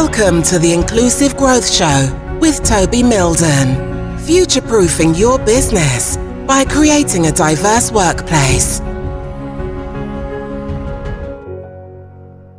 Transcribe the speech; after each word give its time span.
Welcome 0.00 0.44
to 0.44 0.60
the 0.60 0.72
Inclusive 0.72 1.36
Growth 1.36 1.68
Show 1.68 2.38
with 2.40 2.62
Toby 2.62 3.02
Mildon. 3.02 4.16
Future 4.20 4.62
proofing 4.62 5.12
your 5.16 5.40
business 5.40 6.16
by 6.46 6.64
creating 6.64 7.26
a 7.26 7.32
diverse 7.32 7.90
workplace. 7.90 8.78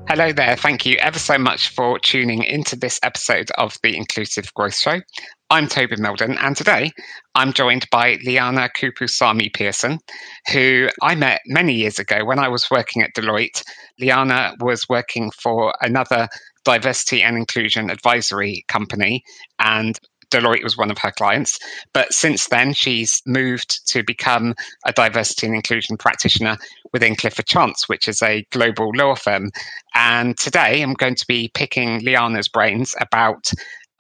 Hello 0.10 0.34
there. 0.34 0.58
Thank 0.58 0.86
you 0.86 0.98
ever 0.98 1.18
so 1.18 1.38
much 1.38 1.70
for 1.70 1.98
tuning 1.98 2.44
into 2.44 2.76
this 2.76 3.00
episode 3.04 3.52
of 3.58 3.78
the 3.84 3.96
Inclusive 3.96 4.54
Growth 4.54 4.78
Show. 4.78 5.00
I'm 5.50 5.68
Toby 5.68 5.96
Mildon, 5.96 6.38
and 6.42 6.58
today 6.58 6.92
I'm 7.36 7.54
joined 7.54 7.88
by 7.90 8.18
Liana 8.26 8.70
Kupusamy 8.78 9.54
Pearson, 9.54 10.00
who 10.52 10.90
I 11.02 11.16
met 11.16 11.40
many 11.46 11.74
years 11.74 12.00
ago 12.00 12.26
when 12.26 12.38
I 12.38 12.50
was 12.50 12.70
working 12.70 13.02
at 13.02 13.16
Deloitte. 13.16 13.64
Liana 13.98 14.56
was 14.60 14.90
working 14.90 15.32
for 15.32 15.74
another 15.82 16.28
diversity 16.70 17.24
and 17.24 17.36
inclusion 17.36 17.90
advisory 17.90 18.64
company, 18.68 19.24
and 19.58 19.98
Deloitte 20.30 20.64
was 20.64 20.78
one 20.78 20.92
of 20.92 21.00
her 21.00 21.10
clients. 21.10 21.58
But 21.94 22.14
since 22.14 22.48
then, 22.50 22.74
she's 22.74 23.24
moved 23.26 23.88
to 23.88 24.04
become 24.04 24.54
a 24.86 24.94
diversity 24.94 25.48
and 25.48 25.56
inclusion 25.56 25.98
practitioner 25.98 26.58
within 26.94 27.16
Clifford 27.16 27.48
Chance, 27.48 27.90
which 27.90 28.08
is 28.08 28.22
a 28.22 28.46
global 28.52 28.92
law 28.94 29.16
firm. 29.16 29.50
And 29.96 30.38
today 30.38 30.84
I'm 30.84 30.94
going 30.94 31.16
to 31.16 31.26
be 31.28 31.50
picking 31.56 32.02
Liana's 32.02 32.48
brains 32.48 32.94
about 33.02 33.52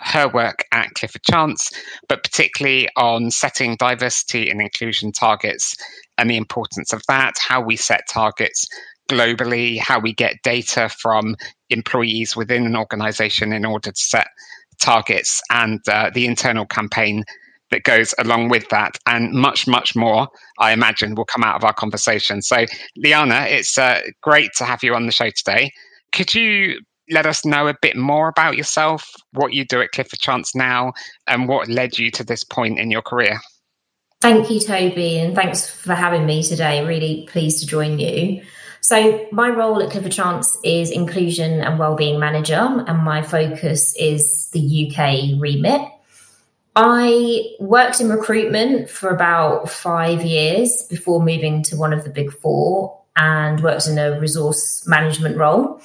her 0.01 0.29
work 0.29 0.63
at 0.71 0.93
Clifford 0.93 1.23
Chance, 1.23 1.71
but 2.07 2.23
particularly 2.23 2.87
on 2.97 3.31
setting 3.31 3.75
diversity 3.77 4.51
and 4.51 4.61
inclusion 4.61 5.11
targets 5.11 5.75
and 6.19 6.29
the 6.29 6.37
importance 6.37 6.93
of 6.93 7.01
that, 7.07 7.33
how 7.39 7.61
we 7.61 7.75
set 7.75 8.01
targets 8.07 8.67
globally, 9.09 9.79
how 9.79 9.99
we 9.99 10.13
get 10.13 10.41
data 10.43 10.89
from 10.89 11.35
employees 11.69 12.35
within 12.35 12.65
an 12.65 12.75
organization 12.75 13.51
in 13.51 13.65
order 13.65 13.91
to 13.91 13.99
set 13.99 14.27
targets 14.79 15.41
and 15.49 15.79
uh, 15.89 16.09
the 16.13 16.25
internal 16.25 16.65
campaign 16.65 17.23
that 17.71 17.83
goes 17.83 18.15
along 18.17 18.49
with 18.49 18.67
that, 18.69 18.97
and 19.05 19.31
much, 19.31 19.67
much 19.67 19.95
more, 19.95 20.27
I 20.57 20.71
imagine, 20.71 21.15
will 21.15 21.25
come 21.25 21.43
out 21.43 21.55
of 21.55 21.63
our 21.63 21.73
conversation. 21.73 22.41
So, 22.41 22.65
Liana, 22.97 23.45
it's 23.47 23.77
uh, 23.77 24.01
great 24.21 24.51
to 24.57 24.65
have 24.65 24.83
you 24.83 24.95
on 24.95 25.05
the 25.05 25.11
show 25.11 25.29
today. 25.29 25.71
Could 26.11 26.33
you 26.33 26.79
let 27.11 27.25
us 27.25 27.45
know 27.45 27.67
a 27.67 27.75
bit 27.81 27.95
more 27.95 28.27
about 28.27 28.57
yourself, 28.57 29.07
what 29.33 29.53
you 29.53 29.65
do 29.65 29.81
at 29.81 29.91
Clifford 29.91 30.19
Chance 30.19 30.55
now, 30.55 30.93
and 31.27 31.47
what 31.47 31.67
led 31.67 31.97
you 31.97 32.09
to 32.11 32.23
this 32.23 32.43
point 32.43 32.79
in 32.79 32.89
your 32.89 33.01
career? 33.01 33.39
Thank 34.21 34.49
you, 34.49 34.59
Toby, 34.59 35.19
and 35.19 35.35
thanks 35.35 35.69
for 35.69 35.93
having 35.93 36.25
me 36.25 36.43
today. 36.43 36.85
Really 36.85 37.27
pleased 37.29 37.61
to 37.61 37.67
join 37.67 37.99
you. 37.99 38.41
So, 38.81 39.27
my 39.31 39.49
role 39.49 39.81
at 39.81 39.91
Clifford 39.91 40.11
Chance 40.11 40.57
is 40.63 40.89
inclusion 40.89 41.61
and 41.61 41.77
wellbeing 41.77 42.19
manager, 42.19 42.55
and 42.55 42.99
my 42.99 43.21
focus 43.21 43.95
is 43.97 44.49
the 44.51 44.87
UK 44.87 45.39
remit. 45.39 45.81
I 46.75 47.55
worked 47.59 47.99
in 47.99 48.09
recruitment 48.09 48.89
for 48.89 49.09
about 49.09 49.69
five 49.69 50.23
years 50.23 50.85
before 50.89 51.21
moving 51.21 51.61
to 51.63 51.75
one 51.75 51.91
of 51.91 52.03
the 52.03 52.09
big 52.09 52.31
four 52.31 52.97
and 53.15 53.61
worked 53.61 53.87
in 53.87 53.97
a 53.97 54.19
resource 54.19 54.87
management 54.87 55.35
role. 55.35 55.81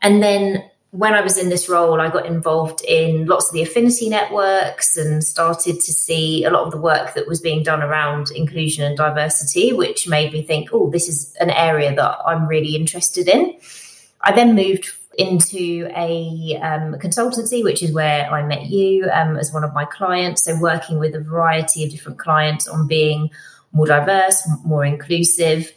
And 0.00 0.22
then 0.22 0.64
when 0.92 1.14
I 1.14 1.22
was 1.22 1.38
in 1.38 1.48
this 1.48 1.70
role, 1.70 2.02
I 2.02 2.10
got 2.10 2.26
involved 2.26 2.82
in 2.86 3.24
lots 3.24 3.48
of 3.48 3.54
the 3.54 3.62
affinity 3.62 4.10
networks 4.10 4.94
and 4.98 5.24
started 5.24 5.76
to 5.76 5.92
see 5.92 6.44
a 6.44 6.50
lot 6.50 6.66
of 6.66 6.70
the 6.70 6.76
work 6.76 7.14
that 7.14 7.26
was 7.26 7.40
being 7.40 7.62
done 7.62 7.82
around 7.82 8.30
inclusion 8.30 8.84
and 8.84 8.94
diversity, 8.94 9.72
which 9.72 10.06
made 10.06 10.34
me 10.34 10.42
think, 10.42 10.68
oh, 10.70 10.90
this 10.90 11.08
is 11.08 11.34
an 11.40 11.48
area 11.48 11.94
that 11.94 12.18
I'm 12.26 12.46
really 12.46 12.76
interested 12.76 13.26
in. 13.26 13.56
I 14.20 14.32
then 14.32 14.54
moved 14.54 14.92
into 15.16 15.90
a 15.96 16.58
um, 16.62 16.94
consultancy, 16.96 17.64
which 17.64 17.82
is 17.82 17.90
where 17.92 18.30
I 18.30 18.42
met 18.42 18.66
you 18.66 19.08
um, 19.10 19.38
as 19.38 19.50
one 19.50 19.64
of 19.64 19.72
my 19.72 19.86
clients. 19.86 20.44
So, 20.44 20.60
working 20.60 20.98
with 20.98 21.14
a 21.14 21.20
variety 21.20 21.84
of 21.84 21.90
different 21.90 22.18
clients 22.18 22.68
on 22.68 22.86
being 22.86 23.30
more 23.72 23.86
diverse, 23.86 24.46
more 24.62 24.84
inclusive, 24.84 25.72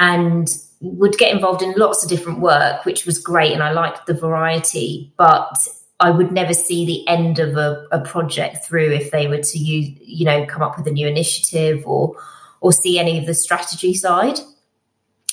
and 0.00 0.48
would 0.80 1.16
get 1.18 1.32
involved 1.32 1.62
in 1.62 1.74
lots 1.76 2.02
of 2.02 2.08
different 2.08 2.40
work, 2.40 2.84
which 2.84 3.04
was 3.06 3.18
great. 3.18 3.52
And 3.52 3.62
I 3.62 3.70
liked 3.70 4.06
the 4.06 4.14
variety, 4.14 5.12
but 5.16 5.56
I 6.00 6.10
would 6.10 6.32
never 6.32 6.54
see 6.54 6.86
the 6.86 7.06
end 7.06 7.38
of 7.38 7.56
a, 7.56 7.86
a 7.92 8.00
project 8.00 8.64
through 8.64 8.90
if 8.90 9.10
they 9.10 9.28
were 9.28 9.42
to 9.42 9.58
use, 9.58 9.90
you 10.00 10.24
know, 10.24 10.46
come 10.46 10.62
up 10.62 10.78
with 10.78 10.86
a 10.88 10.90
new 10.90 11.06
initiative 11.06 11.86
or 11.86 12.16
or 12.62 12.72
see 12.72 12.98
any 12.98 13.18
of 13.18 13.26
the 13.26 13.34
strategy 13.34 13.94
side. 13.94 14.38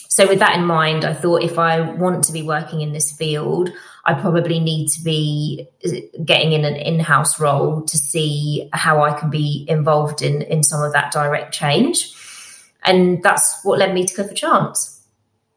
So, 0.09 0.27
with 0.27 0.39
that 0.39 0.55
in 0.55 0.65
mind, 0.65 1.05
I 1.05 1.13
thought 1.13 1.43
if 1.43 1.59
I 1.59 1.81
want 1.81 2.23
to 2.25 2.33
be 2.33 2.41
working 2.41 2.81
in 2.81 2.91
this 2.91 3.11
field, 3.11 3.69
I 4.05 4.13
probably 4.13 4.59
need 4.59 4.87
to 4.89 5.03
be 5.03 5.67
getting 6.25 6.53
in 6.53 6.65
an 6.65 6.75
in 6.75 6.99
house 6.99 7.39
role 7.39 7.83
to 7.83 7.97
see 7.97 8.69
how 8.73 9.03
I 9.03 9.17
can 9.17 9.29
be 9.29 9.65
involved 9.69 10.21
in, 10.21 10.41
in 10.41 10.63
some 10.63 10.81
of 10.81 10.93
that 10.93 11.11
direct 11.11 11.53
change. 11.53 12.16
And 12.83 13.21
that's 13.23 13.63
what 13.63 13.79
led 13.79 13.93
me 13.93 14.05
to 14.05 14.13
Clifford 14.13 14.37
Chance. 14.37 15.01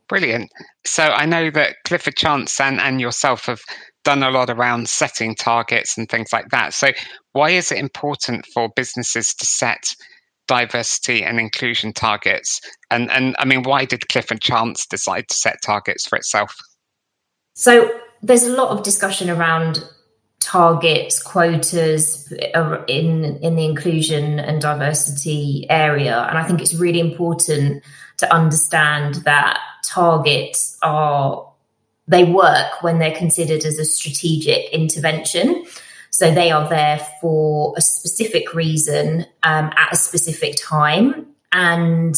Brilliant. 0.08 0.50
So, 0.84 1.04
I 1.04 1.26
know 1.26 1.50
that 1.50 1.76
Clifford 1.84 2.16
Chance 2.16 2.60
and, 2.60 2.81
and 2.81 3.00
yourself 3.00 3.47
have 3.47 3.60
done 4.04 4.22
a 4.22 4.31
lot 4.31 4.50
around 4.50 4.88
setting 4.88 5.34
targets 5.34 5.97
and 5.97 6.09
things 6.09 6.32
like 6.32 6.48
that. 6.50 6.75
So, 6.75 6.91
why 7.32 7.50
is 7.50 7.70
it 7.70 7.78
important 7.78 8.47
for 8.53 8.70
businesses 8.75 9.34
to 9.34 9.47
set 9.47 9.94
diversity 10.48 11.22
and 11.22 11.38
inclusion 11.38 11.92
targets? 11.92 12.60
And 12.91 13.10
and 13.10 13.36
I 13.38 13.44
mean, 13.44 13.62
why 13.62 13.84
did 13.84 14.09
Clifford 14.09 14.41
Chance 14.41 14.86
decide 14.86 15.28
to 15.28 15.34
set 15.34 15.59
targets 15.62 16.09
for 16.09 16.16
itself? 16.16 16.54
So 17.54 17.91
there's 18.22 18.44
a 18.44 18.53
lot 18.53 18.70
of 18.70 18.82
discussion 18.82 19.30
around 19.30 19.84
targets, 20.40 21.22
quotas 21.22 22.32
in 22.32 23.38
in 23.42 23.56
the 23.56 23.64
inclusion 23.64 24.38
and 24.38 24.60
diversity 24.60 25.66
area, 25.70 26.26
and 26.28 26.38
I 26.38 26.44
think 26.44 26.60
it's 26.60 26.74
really 26.74 27.00
important 27.00 27.82
to 28.18 28.34
understand 28.34 29.16
that 29.24 29.58
targets 29.84 30.76
are 30.82 31.46
they 32.08 32.24
work 32.24 32.82
when 32.82 32.98
they're 32.98 33.16
considered 33.16 33.64
as 33.64 33.78
a 33.78 33.84
strategic 33.84 34.70
intervention. 34.72 35.64
So 36.10 36.32
they 36.32 36.50
are 36.50 36.68
there 36.68 37.06
for 37.20 37.72
a 37.76 37.80
specific 37.80 38.52
reason 38.52 39.26
um, 39.44 39.70
at 39.76 39.92
a 39.92 39.96
specific 39.96 40.56
time. 40.56 41.26
And 41.52 42.16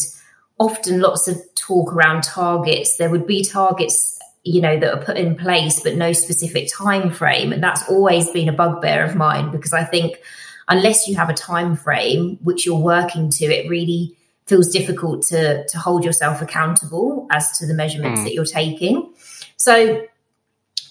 often 0.59 0.99
lots 0.99 1.27
of 1.27 1.39
talk 1.55 1.93
around 1.93 2.23
targets. 2.23 2.97
There 2.97 3.09
would 3.09 3.27
be 3.27 3.43
targets, 3.43 4.19
you 4.43 4.61
know, 4.61 4.77
that 4.77 4.93
are 4.93 5.03
put 5.03 5.17
in 5.17 5.35
place, 5.35 5.81
but 5.81 5.95
no 5.95 6.11
specific 6.11 6.69
time 6.73 7.09
frame. 7.09 7.53
And 7.53 7.63
that's 7.63 7.87
always 7.89 8.29
been 8.29 8.49
a 8.49 8.53
bugbear 8.53 9.05
of 9.05 9.15
mine 9.15 9.51
because 9.51 9.73
I 9.73 9.83
think 9.83 10.17
unless 10.67 11.07
you 11.07 11.15
have 11.15 11.29
a 11.29 11.33
time 11.33 11.75
frame 11.75 12.37
which 12.41 12.65
you're 12.65 12.77
working 12.77 13.29
to, 13.29 13.45
it 13.45 13.69
really 13.69 14.17
feels 14.45 14.69
difficult 14.69 15.21
to 15.27 15.65
to 15.67 15.77
hold 15.77 16.03
yourself 16.03 16.41
accountable 16.41 17.27
as 17.31 17.57
to 17.57 17.65
the 17.65 17.73
measurements 17.73 18.21
mm. 18.21 18.23
that 18.25 18.33
you're 18.33 18.45
taking. 18.45 19.13
So 19.55 20.05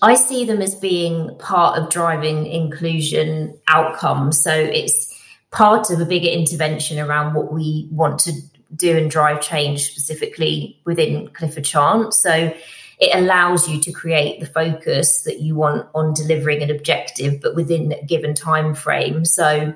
I 0.00 0.14
see 0.14 0.44
them 0.44 0.62
as 0.62 0.74
being 0.74 1.36
part 1.38 1.78
of 1.78 1.90
driving 1.90 2.46
inclusion 2.46 3.58
outcomes. 3.68 4.42
So 4.42 4.52
it's 4.52 5.08
part 5.50 5.90
of 5.90 6.00
a 6.00 6.06
bigger 6.06 6.28
intervention 6.28 6.98
around 6.98 7.34
what 7.34 7.52
we 7.52 7.88
want 7.92 8.18
to 8.20 8.32
do 8.74 8.96
and 8.96 9.10
drive 9.10 9.42
change 9.42 9.90
specifically 9.90 10.80
within 10.84 11.28
Clifford 11.28 11.64
Chance. 11.64 12.20
So 12.20 12.54
it 13.02 13.16
allows 13.16 13.68
you 13.68 13.80
to 13.80 13.90
create 13.90 14.38
the 14.38 14.46
focus 14.46 15.22
that 15.22 15.40
you 15.40 15.56
want 15.56 15.88
on 15.92 16.14
delivering 16.14 16.62
an 16.62 16.70
objective, 16.70 17.40
but 17.40 17.56
within 17.56 17.90
a 17.90 18.04
given 18.04 18.32
time 18.32 18.76
frame. 18.76 19.24
So 19.24 19.74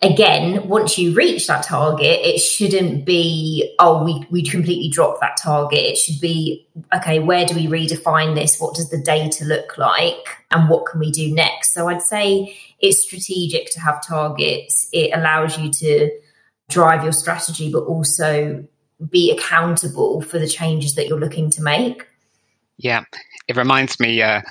again, 0.00 0.68
once 0.68 0.96
you 0.96 1.14
reach 1.14 1.48
that 1.48 1.64
target, 1.64 2.20
it 2.24 2.38
shouldn't 2.38 3.04
be, 3.04 3.74
oh, 3.80 4.04
we, 4.04 4.24
we 4.30 4.44
completely 4.44 4.88
drop 4.88 5.18
that 5.20 5.36
target. 5.36 5.80
It 5.80 5.98
should 5.98 6.20
be, 6.20 6.64
okay, 6.94 7.18
where 7.18 7.44
do 7.44 7.56
we 7.56 7.66
redefine 7.66 8.36
this? 8.36 8.60
What 8.60 8.76
does 8.76 8.88
the 8.88 9.02
data 9.02 9.44
look 9.44 9.76
like? 9.76 10.24
And 10.52 10.68
what 10.68 10.86
can 10.86 11.00
we 11.00 11.10
do 11.10 11.34
next? 11.34 11.74
So 11.74 11.88
I'd 11.88 12.02
say 12.02 12.56
it's 12.78 13.02
strategic 13.02 13.72
to 13.72 13.80
have 13.80 14.06
targets. 14.06 14.88
It 14.92 15.10
allows 15.12 15.58
you 15.58 15.72
to 15.72 16.08
drive 16.70 17.02
your 17.02 17.12
strategy, 17.12 17.72
but 17.72 17.82
also 17.82 18.64
be 19.10 19.32
accountable 19.32 20.20
for 20.20 20.38
the 20.38 20.46
changes 20.46 20.94
that 20.94 21.08
you're 21.08 21.18
looking 21.18 21.50
to 21.50 21.62
make. 21.62 22.06
Yeah, 22.82 23.04
it 23.48 23.56
reminds 23.56 23.98
me 24.00 24.22
uh, 24.22 24.42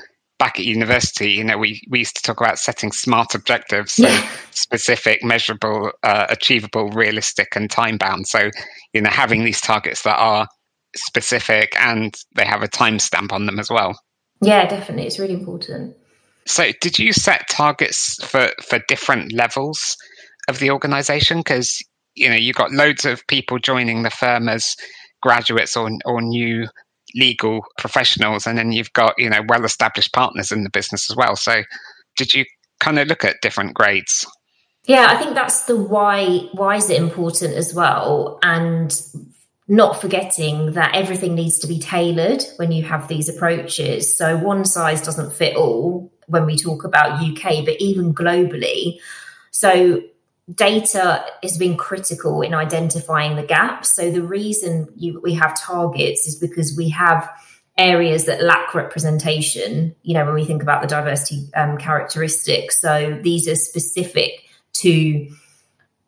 back 0.41 0.59
at 0.59 0.65
university, 0.65 1.33
you 1.33 1.43
know, 1.43 1.55
we, 1.55 1.79
we 1.87 1.99
used 1.99 2.15
to 2.15 2.23
talk 2.23 2.41
about 2.41 2.57
setting 2.57 2.91
smart 2.91 3.35
objectives, 3.35 3.93
so 3.93 4.09
specific, 4.49 5.23
measurable, 5.23 5.91
uh, 6.01 6.25
achievable, 6.29 6.89
realistic, 6.89 7.55
and 7.55 7.69
time 7.69 7.99
bound. 7.99 8.27
So, 8.27 8.49
you 8.91 9.01
know, 9.01 9.11
having 9.11 9.43
these 9.43 9.61
targets 9.61 10.01
that 10.01 10.17
are 10.17 10.47
specific 10.95 11.75
and 11.79 12.15
they 12.35 12.43
have 12.43 12.63
a 12.63 12.67
timestamp 12.67 13.31
on 13.31 13.45
them 13.45 13.59
as 13.59 13.69
well. 13.69 13.99
Yeah, 14.41 14.65
definitely. 14.65 15.05
It's 15.05 15.19
really 15.19 15.35
important. 15.35 15.95
So, 16.47 16.71
did 16.81 16.97
you 16.97 17.13
set 17.13 17.47
targets 17.47 18.15
for, 18.25 18.49
for 18.63 18.79
different 18.87 19.33
levels 19.33 19.95
of 20.47 20.57
the 20.57 20.71
organization? 20.71 21.37
Because, 21.37 21.83
you 22.15 22.29
know, 22.29 22.35
you 22.35 22.51
got 22.53 22.71
loads 22.71 23.05
of 23.05 23.21
people 23.27 23.59
joining 23.59 24.01
the 24.01 24.09
firm 24.09 24.49
as 24.49 24.75
graduates 25.21 25.77
or, 25.77 25.91
or 26.05 26.19
new 26.19 26.67
legal 27.15 27.65
professionals, 27.77 28.47
and 28.47 28.57
then 28.57 28.71
you've 28.71 28.93
got 28.93 29.15
you 29.17 29.29
know 29.29 29.41
well 29.47 29.65
established 29.65 30.13
partners 30.13 30.51
in 30.51 30.63
the 30.63 30.69
business 30.69 31.09
as 31.09 31.15
well. 31.15 31.35
So, 31.35 31.63
did 32.17 32.33
you 32.33 32.45
kind 32.79 32.99
of 32.99 33.07
look 33.07 33.23
at 33.23 33.41
different 33.41 33.73
grades? 33.73 34.25
Yeah, 34.85 35.07
I 35.09 35.17
think 35.17 35.35
that's 35.35 35.65
the 35.65 35.77
why. 35.77 36.49
Why 36.53 36.77
is 36.77 36.89
it 36.89 37.01
important 37.01 37.55
as 37.55 37.73
well? 37.73 38.39
And 38.43 38.95
not 39.67 40.01
forgetting 40.01 40.73
that 40.73 40.93
everything 40.95 41.33
needs 41.33 41.59
to 41.59 41.67
be 41.67 41.79
tailored 41.79 42.43
when 42.57 42.73
you 42.73 42.83
have 42.83 43.07
these 43.07 43.29
approaches. 43.29 44.17
So 44.17 44.37
one 44.37 44.65
size 44.65 45.01
doesn't 45.01 45.31
fit 45.33 45.55
all 45.55 46.11
when 46.27 46.45
we 46.45 46.57
talk 46.57 46.83
about 46.83 47.23
UK, 47.23 47.63
but 47.63 47.79
even 47.79 48.13
globally. 48.13 48.99
So 49.51 50.01
data 50.53 51.23
has 51.43 51.57
been 51.57 51.77
critical 51.77 52.41
in 52.41 52.53
identifying 52.53 53.35
the 53.35 53.43
gaps. 53.43 53.95
So 53.95 54.11
the 54.11 54.23
reason 54.23 54.88
you, 54.95 55.19
we 55.21 55.33
have 55.35 55.59
targets 55.59 56.27
is 56.27 56.35
because 56.35 56.75
we 56.75 56.89
have 56.89 57.29
areas 57.77 58.25
that 58.25 58.43
lack 58.43 58.73
representation. 58.73 59.95
You 60.03 60.15
know, 60.15 60.25
when 60.25 60.33
we 60.33 60.45
think 60.45 60.61
about 60.61 60.81
the 60.81 60.88
diversity 60.88 61.49
um, 61.55 61.77
characteristics, 61.77 62.79
so 62.81 63.19
these 63.21 63.47
are 63.47 63.55
specific 63.55 64.31
to 64.73 65.29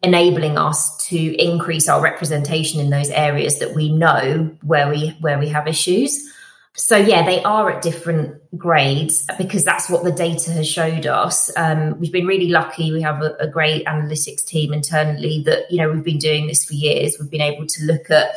enabling 0.01 0.57
us 0.57 0.97
to 1.07 1.17
increase 1.41 1.87
our 1.87 2.01
representation 2.01 2.81
in 2.81 2.89
those 2.89 3.09
areas 3.09 3.59
that 3.59 3.73
we 3.73 3.89
know 3.89 4.53
where 4.61 4.89
we 4.89 5.15
where 5.21 5.39
we 5.39 5.47
have 5.47 5.65
issues 5.65 6.29
so 6.75 6.97
yeah 6.97 7.25
they 7.25 7.41
are 7.43 7.71
at 7.71 7.81
different 7.81 8.41
grades 8.57 9.25
because 9.37 9.63
that's 9.63 9.89
what 9.89 10.03
the 10.03 10.11
data 10.11 10.51
has 10.51 10.67
showed 10.67 11.05
us. 11.05 11.49
Um, 11.57 11.99
we've 11.99 12.11
been 12.11 12.27
really 12.27 12.49
lucky. 12.49 12.91
We 12.91 13.01
have 13.01 13.21
a, 13.21 13.35
a, 13.39 13.47
great 13.47 13.85
analytics 13.85 14.45
team 14.45 14.73
internally 14.73 15.41
that 15.45 15.71
you 15.71 15.77
know 15.77 15.91
we've 15.91 16.03
been 16.03 16.19
doing 16.19 16.47
this 16.47 16.65
for 16.65 16.73
years. 16.73 17.17
We've 17.19 17.31
been 17.31 17.41
able 17.41 17.65
to 17.65 17.83
look 17.85 18.09
at 18.09 18.35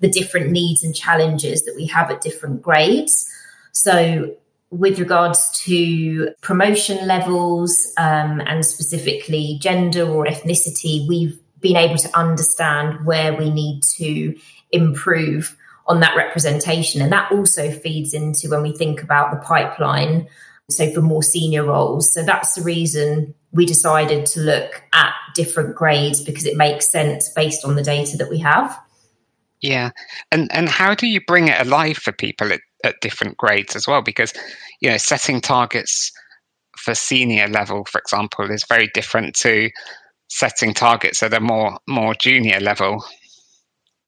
the 0.00 0.08
different 0.08 0.50
needs 0.50 0.84
and 0.84 0.94
challenges 0.94 1.64
that 1.64 1.74
we 1.76 1.86
have 1.86 2.10
at 2.10 2.20
different 2.20 2.62
grades. 2.62 3.30
So 3.72 4.36
with 4.70 4.98
regards 4.98 5.50
to 5.64 6.30
promotion 6.40 7.06
levels 7.06 7.92
um, 7.96 8.40
and 8.40 8.64
specifically 8.64 9.58
gender 9.60 10.06
or 10.06 10.26
ethnicity, 10.26 11.06
we've 11.08 11.38
been 11.60 11.76
able 11.76 11.96
to 11.96 12.18
understand 12.18 13.06
where 13.06 13.32
we 13.32 13.50
need 13.50 13.82
to 13.96 14.36
improve 14.72 15.56
on 15.86 16.00
that 16.00 16.16
representation. 16.16 17.02
And 17.02 17.12
that 17.12 17.30
also 17.30 17.70
feeds 17.70 18.14
into 18.14 18.48
when 18.48 18.62
we 18.62 18.72
think 18.72 19.02
about 19.02 19.30
the 19.30 19.38
pipeline. 19.38 20.28
So, 20.70 20.90
for 20.92 21.02
more 21.02 21.22
senior 21.22 21.64
roles. 21.64 22.12
So, 22.14 22.22
that's 22.22 22.54
the 22.54 22.62
reason 22.62 23.34
we 23.52 23.66
decided 23.66 24.26
to 24.26 24.40
look 24.40 24.82
at 24.92 25.12
different 25.34 25.76
grades 25.76 26.22
because 26.22 26.46
it 26.46 26.56
makes 26.56 26.88
sense 26.88 27.28
based 27.28 27.64
on 27.64 27.76
the 27.76 27.82
data 27.82 28.16
that 28.16 28.30
we 28.30 28.38
have. 28.38 28.78
Yeah. 29.60 29.90
And 30.32 30.50
and 30.52 30.68
how 30.68 30.94
do 30.94 31.06
you 31.06 31.20
bring 31.26 31.48
it 31.48 31.60
alive 31.60 31.96
for 31.96 32.12
people 32.12 32.52
at, 32.52 32.60
at 32.84 33.00
different 33.00 33.36
grades 33.36 33.76
as 33.76 33.86
well? 33.86 34.02
Because, 34.02 34.32
you 34.80 34.90
know, 34.90 34.96
setting 34.96 35.40
targets 35.40 36.12
for 36.76 36.94
senior 36.94 37.48
level, 37.48 37.84
for 37.84 37.98
example, 37.98 38.50
is 38.50 38.64
very 38.68 38.90
different 38.92 39.34
to 39.36 39.70
setting 40.28 40.74
targets 40.74 41.22
at 41.22 41.32
a 41.32 41.40
more 41.40 41.78
more 41.88 42.14
junior 42.14 42.60
level. 42.60 43.04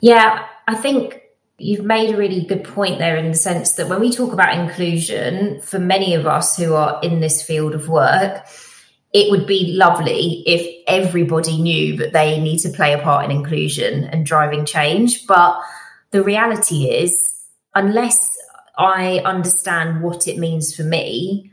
Yeah, 0.00 0.46
I 0.66 0.74
think 0.74 1.22
you've 1.58 1.84
made 1.84 2.14
a 2.14 2.16
really 2.16 2.44
good 2.44 2.64
point 2.64 2.98
there 2.98 3.16
in 3.16 3.28
the 3.28 3.36
sense 3.36 3.72
that 3.72 3.88
when 3.88 4.00
we 4.00 4.12
talk 4.12 4.32
about 4.32 4.58
inclusion, 4.58 5.60
for 5.60 5.78
many 5.78 6.14
of 6.14 6.26
us 6.26 6.56
who 6.56 6.74
are 6.74 7.00
in 7.02 7.20
this 7.20 7.42
field 7.42 7.74
of 7.74 7.88
work, 7.88 8.46
it 9.12 9.30
would 9.30 9.46
be 9.46 9.72
lovely 9.72 10.42
if 10.46 10.84
everybody 10.86 11.60
knew 11.60 11.96
that 11.96 12.12
they 12.12 12.40
need 12.40 12.58
to 12.58 12.68
play 12.68 12.92
a 12.92 12.98
part 12.98 13.24
in 13.24 13.30
inclusion 13.30 14.04
and 14.04 14.26
driving 14.26 14.66
change. 14.66 15.26
But 15.26 15.58
the 16.10 16.22
reality 16.22 16.90
is, 16.90 17.46
unless 17.74 18.28
I 18.76 19.20
understand 19.20 20.02
what 20.02 20.28
it 20.28 20.36
means 20.36 20.76
for 20.76 20.82
me, 20.82 21.50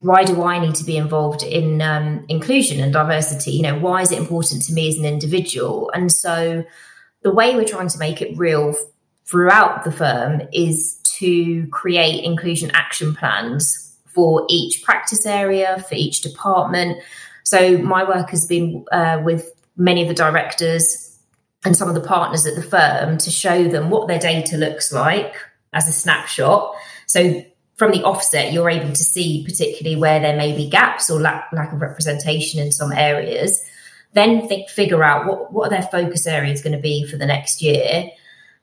why 0.00 0.24
do 0.24 0.42
I 0.42 0.58
need 0.58 0.74
to 0.76 0.84
be 0.84 0.96
involved 0.96 1.42
in 1.42 1.82
um, 1.82 2.24
inclusion 2.28 2.80
and 2.80 2.92
diversity? 2.92 3.52
You 3.52 3.62
know, 3.62 3.78
why 3.78 4.00
is 4.00 4.10
it 4.10 4.18
important 4.18 4.62
to 4.62 4.72
me 4.72 4.88
as 4.88 4.98
an 4.98 5.04
individual? 5.04 5.90
And 5.94 6.10
so 6.10 6.64
the 7.22 7.30
way 7.30 7.54
we're 7.54 7.64
trying 7.64 7.88
to 7.88 7.98
make 7.98 8.22
it 8.22 8.36
real 8.36 8.74
throughout 9.26 9.84
the 9.84 9.92
firm 9.92 10.42
is 10.52 10.98
to 11.18 11.66
create 11.68 12.24
inclusion 12.24 12.70
action 12.72 13.14
plans 13.14 13.96
for 14.06 14.46
each 14.48 14.82
practice 14.82 15.24
area, 15.26 15.84
for 15.88 15.94
each 15.94 16.20
department. 16.20 16.98
So 17.44 17.78
my 17.78 18.04
work 18.04 18.30
has 18.30 18.46
been 18.46 18.84
uh, 18.92 19.20
with 19.24 19.50
many 19.76 20.02
of 20.02 20.08
the 20.08 20.14
directors 20.14 21.18
and 21.64 21.76
some 21.76 21.88
of 21.88 21.94
the 21.94 22.00
partners 22.00 22.46
at 22.46 22.54
the 22.54 22.62
firm 22.62 23.18
to 23.18 23.30
show 23.30 23.68
them 23.68 23.90
what 23.90 24.08
their 24.08 24.18
data 24.18 24.56
looks 24.56 24.92
like 24.92 25.34
as 25.72 25.88
a 25.88 25.92
snapshot. 25.92 26.74
So 27.06 27.44
from 27.76 27.92
the 27.92 28.02
offset, 28.04 28.52
you're 28.52 28.70
able 28.70 28.90
to 28.90 29.04
see 29.04 29.44
particularly 29.44 30.00
where 30.00 30.20
there 30.20 30.36
may 30.36 30.54
be 30.54 30.68
gaps 30.68 31.10
or 31.10 31.20
lack, 31.20 31.48
lack 31.52 31.72
of 31.72 31.80
representation 31.80 32.60
in 32.60 32.72
some 32.72 32.92
areas. 32.92 33.64
Then 34.12 34.46
think, 34.46 34.68
figure 34.68 35.02
out 35.02 35.26
what, 35.26 35.52
what 35.52 35.66
are 35.66 35.70
their 35.70 35.88
focus 35.88 36.26
areas 36.26 36.62
going 36.62 36.76
to 36.76 36.82
be 36.82 37.06
for 37.06 37.16
the 37.16 37.26
next 37.26 37.62
year. 37.62 38.10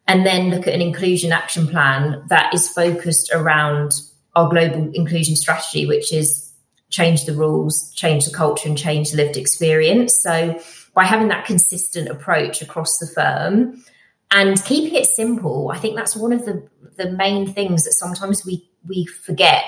And 0.09 0.25
then 0.25 0.50
look 0.50 0.67
at 0.67 0.73
an 0.73 0.81
inclusion 0.81 1.31
action 1.31 1.67
plan 1.67 2.23
that 2.29 2.51
is 2.51 2.67
focused 2.67 3.29
around 3.31 3.91
our 4.35 4.50
global 4.50 4.89
inclusion 4.94 5.35
strategy, 5.35 5.85
which 5.85 6.11
is 6.11 6.51
change 6.89 7.25
the 7.25 7.33
rules, 7.33 7.94
change 7.94 8.25
the 8.25 8.35
culture, 8.35 8.67
and 8.67 8.75
change 8.75 9.11
the 9.11 9.17
lived 9.17 9.38
experience. 9.38 10.15
So, 10.15 10.59
by 10.95 11.06
having 11.06 11.27
that 11.27 11.45
consistent 11.45 12.09
approach 12.09 12.63
across 12.63 12.97
the 12.97 13.06
firm 13.06 13.83
and 14.31 14.63
keeping 14.65 14.95
it 14.95 15.06
simple, 15.06 15.69
I 15.71 15.77
think 15.77 15.95
that's 15.95 16.15
one 16.15 16.33
of 16.33 16.44
the 16.44 16.67
the 16.97 17.11
main 17.11 17.53
things 17.53 17.83
that 17.83 17.94
sometimes 17.94 18.44
we 18.44 18.67
we 18.88 19.06
forget 19.06 19.63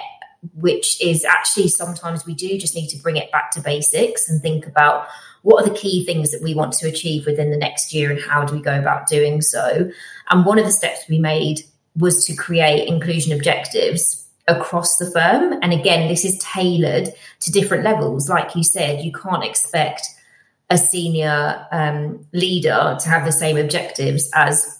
which 0.54 1.02
is 1.02 1.24
actually 1.24 1.68
sometimes 1.68 2.26
we 2.26 2.34
do 2.34 2.58
just 2.58 2.76
need 2.76 2.88
to 2.88 2.98
bring 2.98 3.18
it 3.18 3.32
back 3.32 3.52
to 3.52 3.62
basics 3.62 4.30
and 4.30 4.42
think 4.42 4.66
about 4.66 5.08
what 5.44 5.64
are 5.64 5.70
the 5.70 5.78
key 5.78 6.06
things 6.06 6.32
that 6.32 6.42
we 6.42 6.54
want 6.54 6.74
to 6.74 6.88
achieve 6.88 7.26
within 7.26 7.52
the 7.52 7.58
next 7.58 7.94
year 7.94 8.12
and 8.12 8.20
how 8.22 8.44
do 8.44 8.54
we 8.54 8.62
go 8.62 8.78
about 8.78 9.08
doing 9.08 9.42
so. 9.42 9.90
And 10.30 10.46
one 10.46 10.60
of 10.60 10.66
the 10.66 10.72
steps 10.72 11.08
we 11.10 11.20
made 11.20 11.62
was 11.98 12.26
to 12.26 12.36
create 12.36 12.88
inclusion 12.88 13.34
objectives 13.34 14.28
across 14.48 14.98
the 14.98 15.10
firm. 15.12 15.58
And 15.62 15.74
again, 15.74 16.08
this 16.08 16.26
is 16.26 16.38
tailored 16.40 17.14
to 17.42 17.52
different 17.52 17.84
levels. 17.84 18.30
Like 18.30 18.56
you 18.56 18.64
said, 18.64 19.04
you 19.04 19.12
can't 19.12 19.44
expect 19.44 20.08
a 20.70 20.78
senior 20.78 21.68
um, 21.72 22.26
leader 22.34 22.98
to 23.00 23.10
have 23.10 23.26
the 23.26 23.32
same 23.32 23.58
objectives 23.58 24.30
as 24.34 24.80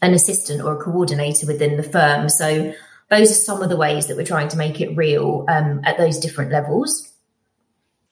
an 0.00 0.14
assistant 0.14 0.62
or 0.62 0.74
a 0.74 0.82
coordinator 0.82 1.46
within 1.46 1.76
the 1.76 1.82
firm. 1.82 2.28
So 2.28 2.72
those 3.10 3.30
are 3.30 3.34
some 3.34 3.62
of 3.62 3.68
the 3.68 3.76
ways 3.76 4.06
that 4.06 4.16
we're 4.16 4.24
trying 4.24 4.48
to 4.48 4.56
make 4.56 4.80
it 4.80 4.96
real 4.96 5.44
um, 5.48 5.80
at 5.84 5.96
those 5.96 6.18
different 6.18 6.52
levels. 6.52 7.10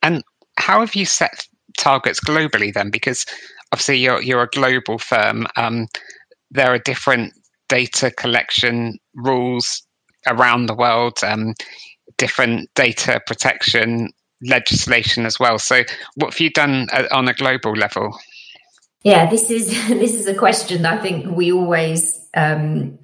And 0.02 0.22
how 0.56 0.80
have 0.80 0.94
you 0.94 1.04
set 1.04 1.46
targets 1.76 2.20
globally 2.20 2.72
then? 2.72 2.90
Because 2.90 3.26
obviously 3.72 3.98
you're 3.98 4.22
you're 4.22 4.42
a 4.42 4.48
global 4.48 4.98
firm. 4.98 5.46
Um, 5.56 5.88
there 6.50 6.72
are 6.72 6.78
different 6.78 7.32
data 7.68 8.10
collection 8.10 8.98
rules 9.14 9.82
around 10.26 10.66
the 10.66 10.74
world, 10.74 11.18
um, 11.22 11.54
different 12.16 12.70
data 12.74 13.20
protection 13.26 14.10
legislation 14.42 15.26
as 15.26 15.38
well. 15.38 15.58
So, 15.58 15.82
what 16.14 16.32
have 16.32 16.40
you 16.40 16.50
done 16.50 16.88
uh, 16.92 17.04
on 17.10 17.28
a 17.28 17.34
global 17.34 17.72
level? 17.72 18.16
Yeah, 19.02 19.28
this 19.28 19.50
is 19.50 19.68
this 19.88 20.14
is 20.14 20.26
a 20.26 20.34
question 20.34 20.82
that 20.82 20.98
I 20.98 21.02
think 21.02 21.36
we 21.36 21.52
always 21.52 22.28
um, 22.34 22.98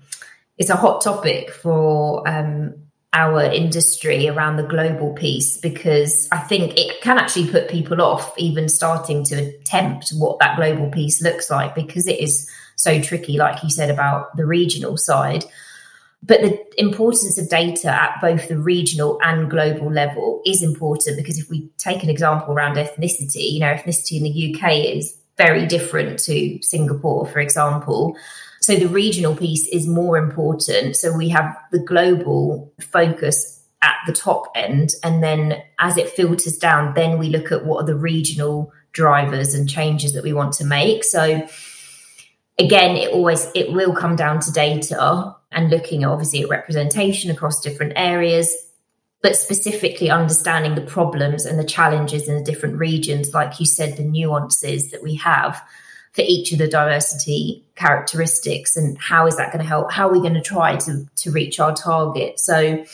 it's 0.59 0.71
a 0.71 0.77
hot 0.77 1.03
topic 1.03 1.51
for 1.51 2.27
um, 2.29 2.75
our 3.13 3.43
industry 3.43 4.29
around 4.29 4.57
the 4.57 4.63
global 4.63 5.13
piece 5.13 5.59
because 5.59 6.29
I 6.33 6.39
think 6.39 6.79
it 6.79 7.01
can 7.03 7.19
actually 7.19 7.51
put 7.51 7.69
people 7.69 8.01
off 8.01 8.33
even 8.39 8.69
starting 8.69 9.25
to 9.25 9.35
attempt 9.35 10.11
what 10.11 10.39
that 10.39 10.57
global 10.57 10.91
piece 10.91 11.21
looks 11.21 11.51
like 11.51 11.75
because 11.75 12.07
it 12.07 12.21
is 12.21 12.49
so 12.77 13.01
tricky, 13.01 13.37
like 13.37 13.63
you 13.63 13.71
said 13.71 13.91
about 13.91 14.35
the 14.37 14.47
regional 14.47 14.97
side. 14.97 15.45
But 16.23 16.41
the 16.41 16.59
importance 16.79 17.37
of 17.37 17.49
data 17.49 17.89
at 17.89 18.21
both 18.21 18.49
the 18.49 18.57
regional 18.57 19.19
and 19.23 19.51
global 19.51 19.91
level 19.91 20.41
is 20.47 20.63
important 20.63 21.17
because 21.17 21.39
if 21.39 21.51
we 21.51 21.69
take 21.79 22.03
an 22.03 22.11
example 22.11 22.55
around 22.55 22.77
ethnicity, 22.77 23.51
you 23.51 23.61
know, 23.61 23.75
ethnicity 23.75 24.19
in 24.19 24.23
the 24.23 24.55
UK 24.55 24.97
is 24.97 25.19
very 25.37 25.67
different 25.67 26.19
to 26.21 26.63
Singapore, 26.63 27.27
for 27.27 27.41
example. 27.41 28.17
So 28.63 28.77
the 28.77 28.89
regional 28.89 29.35
piece 29.35 29.67
is 29.69 29.89
more 29.89 30.17
important. 30.17 30.97
So 30.97 31.15
we 31.15 31.29
have 31.31 31.57
the 31.73 31.81
global 31.81 32.73
focus 32.81 33.61
at 33.83 33.97
the 34.07 34.13
top 34.13 34.45
end. 34.55 34.91
And 35.03 35.23
then 35.23 35.61
as 35.81 35.97
it 35.97 36.09
filters 36.09 36.57
down, 36.59 36.95
then 36.95 37.19
we 37.19 37.29
look 37.29 37.51
at 37.51 37.67
what 37.67 37.83
are 37.83 37.87
the 37.87 37.97
regional 37.97 38.73
drivers 38.93 39.53
and 39.53 39.69
changes 39.69 40.13
that 40.13 40.23
we 40.23 40.33
want 40.33 40.53
to 40.55 40.65
make. 40.65 41.03
So 41.03 41.47
again, 42.59 42.97
it 42.97 43.13
always 43.13 43.51
it 43.55 43.73
will 43.73 43.95
come 43.95 44.15
down 44.15 44.39
to 44.41 44.53
data 44.53 45.35
and 45.51 45.71
looking 45.71 46.05
obviously 46.05 46.43
at 46.43 46.49
representation 46.49 47.31
across 47.31 47.61
different 47.61 47.95
areas, 47.97 48.55
but 49.23 49.37
specifically 49.37 50.09
understanding 50.09 50.77
the 50.77 50.89
problems 50.89 51.45
and 51.47 51.59
the 51.59 51.65
challenges 51.65 52.29
in 52.29 52.37
the 52.37 52.45
different 52.45 52.79
regions, 52.79 53.35
like 53.35 53.59
you 53.59 53.67
said, 53.67 53.97
the 53.97 54.05
nuances 54.05 54.93
that 54.93 55.03
we 55.03 55.17
have. 55.17 55.61
For 56.13 56.23
each 56.27 56.53
of 56.53 56.59
the 56.59 56.69
diversity 56.69 57.65
characteristics 57.75 58.77
and 58.77 58.99
how 58.99 59.27
is 59.27 59.37
that 59.37 59.51
going 59.51 59.63
to 59.63 59.69
help? 59.69 59.91
How 59.91 60.09
are 60.09 60.13
we 60.13 60.21
going 60.21 60.35
to 60.35 60.43
try 60.43 60.77
to 60.77 61.07
to 61.17 61.31
reach 61.31 61.59
our 61.59 61.75
target? 61.75 62.39
So 62.39 62.85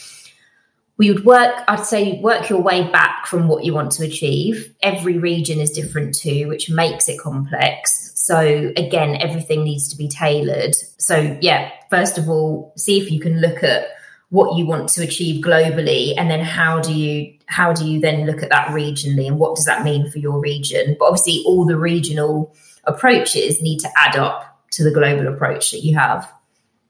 we 0.96 1.12
would 1.12 1.24
work 1.24 1.62
i'd 1.68 1.86
say 1.86 2.20
work 2.20 2.48
your 2.48 2.60
way 2.60 2.82
back 2.90 3.26
from 3.26 3.46
what 3.48 3.64
you 3.64 3.74
want 3.74 3.92
to 3.92 4.04
achieve. 4.04 4.74
Every 4.82 5.18
region 5.18 5.60
is 5.60 5.70
different 5.70 6.14
too 6.14 6.48
which 6.48 6.70
makes 6.70 7.08
it 7.08 7.20
complex. 7.20 8.12
So 8.14 8.72
again 8.76 9.16
everything 9.16 9.64
needs 9.64 9.88
to 9.88 9.96
be 9.96 10.08
tailored. 10.08 10.74
So 10.98 11.38
yeah 11.40 11.70
first 11.90 12.18
of 12.18 12.28
all 12.28 12.72
see 12.76 13.00
if 13.00 13.10
you 13.10 13.20
can 13.20 13.40
look 13.40 13.64
at 13.64 13.88
what 14.30 14.58
you 14.58 14.66
want 14.66 14.90
to 14.90 15.02
achieve 15.02 15.42
globally 15.42 16.12
and 16.18 16.30
then 16.30 16.40
how 16.40 16.80
do 16.80 16.92
you 16.92 17.34
how 17.46 17.72
do 17.72 17.86
you 17.86 17.98
then 17.98 18.26
look 18.26 18.42
at 18.42 18.50
that 18.50 18.68
regionally 18.68 19.26
and 19.26 19.38
what 19.38 19.56
does 19.56 19.64
that 19.64 19.82
mean 19.82 20.10
for 20.10 20.18
your 20.18 20.38
region? 20.38 20.96
But 20.98 21.06
obviously 21.06 21.42
all 21.46 21.64
the 21.64 21.78
regional 21.78 22.54
approaches 22.88 23.62
need 23.62 23.78
to 23.80 23.88
add 23.96 24.16
up 24.16 24.58
to 24.72 24.84
the 24.84 24.90
global 24.90 25.28
approach 25.28 25.70
that 25.70 25.80
you 25.80 25.96
have. 25.96 26.32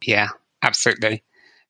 Yeah, 0.05 0.29
absolutely. 0.63 1.23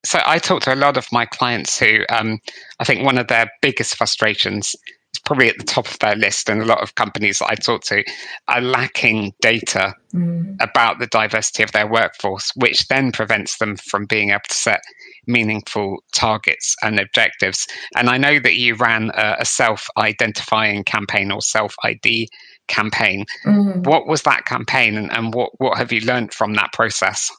So 0.04 0.20
I 0.24 0.38
talk 0.38 0.62
to 0.62 0.74
a 0.74 0.76
lot 0.76 0.96
of 0.96 1.10
my 1.10 1.26
clients 1.26 1.78
who 1.78 2.04
um, 2.08 2.38
I 2.78 2.84
think 2.84 3.04
one 3.04 3.18
of 3.18 3.28
their 3.28 3.50
biggest 3.62 3.96
frustrations 3.96 4.74
is 5.12 5.18
probably 5.24 5.48
at 5.48 5.58
the 5.58 5.64
top 5.64 5.88
of 5.88 5.98
their 5.98 6.14
list, 6.14 6.48
and 6.48 6.62
a 6.62 6.66
lot 6.66 6.82
of 6.82 6.94
companies 6.94 7.38
that 7.38 7.50
I 7.50 7.54
talk 7.56 7.82
to 7.84 8.04
are 8.46 8.60
lacking 8.60 9.32
data 9.40 9.94
mm. 10.14 10.56
about 10.60 10.98
the 10.98 11.08
diversity 11.08 11.62
of 11.62 11.72
their 11.72 11.90
workforce, 11.90 12.52
which 12.56 12.86
then 12.88 13.10
prevents 13.10 13.58
them 13.58 13.76
from 13.76 14.06
being 14.06 14.30
able 14.30 14.40
to 14.48 14.54
set 14.54 14.80
meaningful 15.26 15.98
targets 16.14 16.76
and 16.82 17.00
objectives. 17.00 17.66
And 17.96 18.08
I 18.08 18.18
know 18.18 18.38
that 18.38 18.54
you 18.54 18.76
ran 18.76 19.10
a, 19.14 19.38
a 19.40 19.44
self 19.44 19.88
identifying 19.96 20.84
campaign 20.84 21.32
or 21.32 21.40
self 21.40 21.74
ID 21.82 22.28
campaign. 22.68 23.24
Mm-hmm. 23.44 23.82
What 23.82 24.06
was 24.06 24.22
that 24.22 24.44
campaign 24.44 24.96
and, 24.96 25.10
and 25.10 25.34
what, 25.34 25.50
what 25.58 25.76
have 25.78 25.92
you 25.92 26.00
learned 26.00 26.32
from 26.32 26.54
that 26.54 26.72
process? 26.72 27.30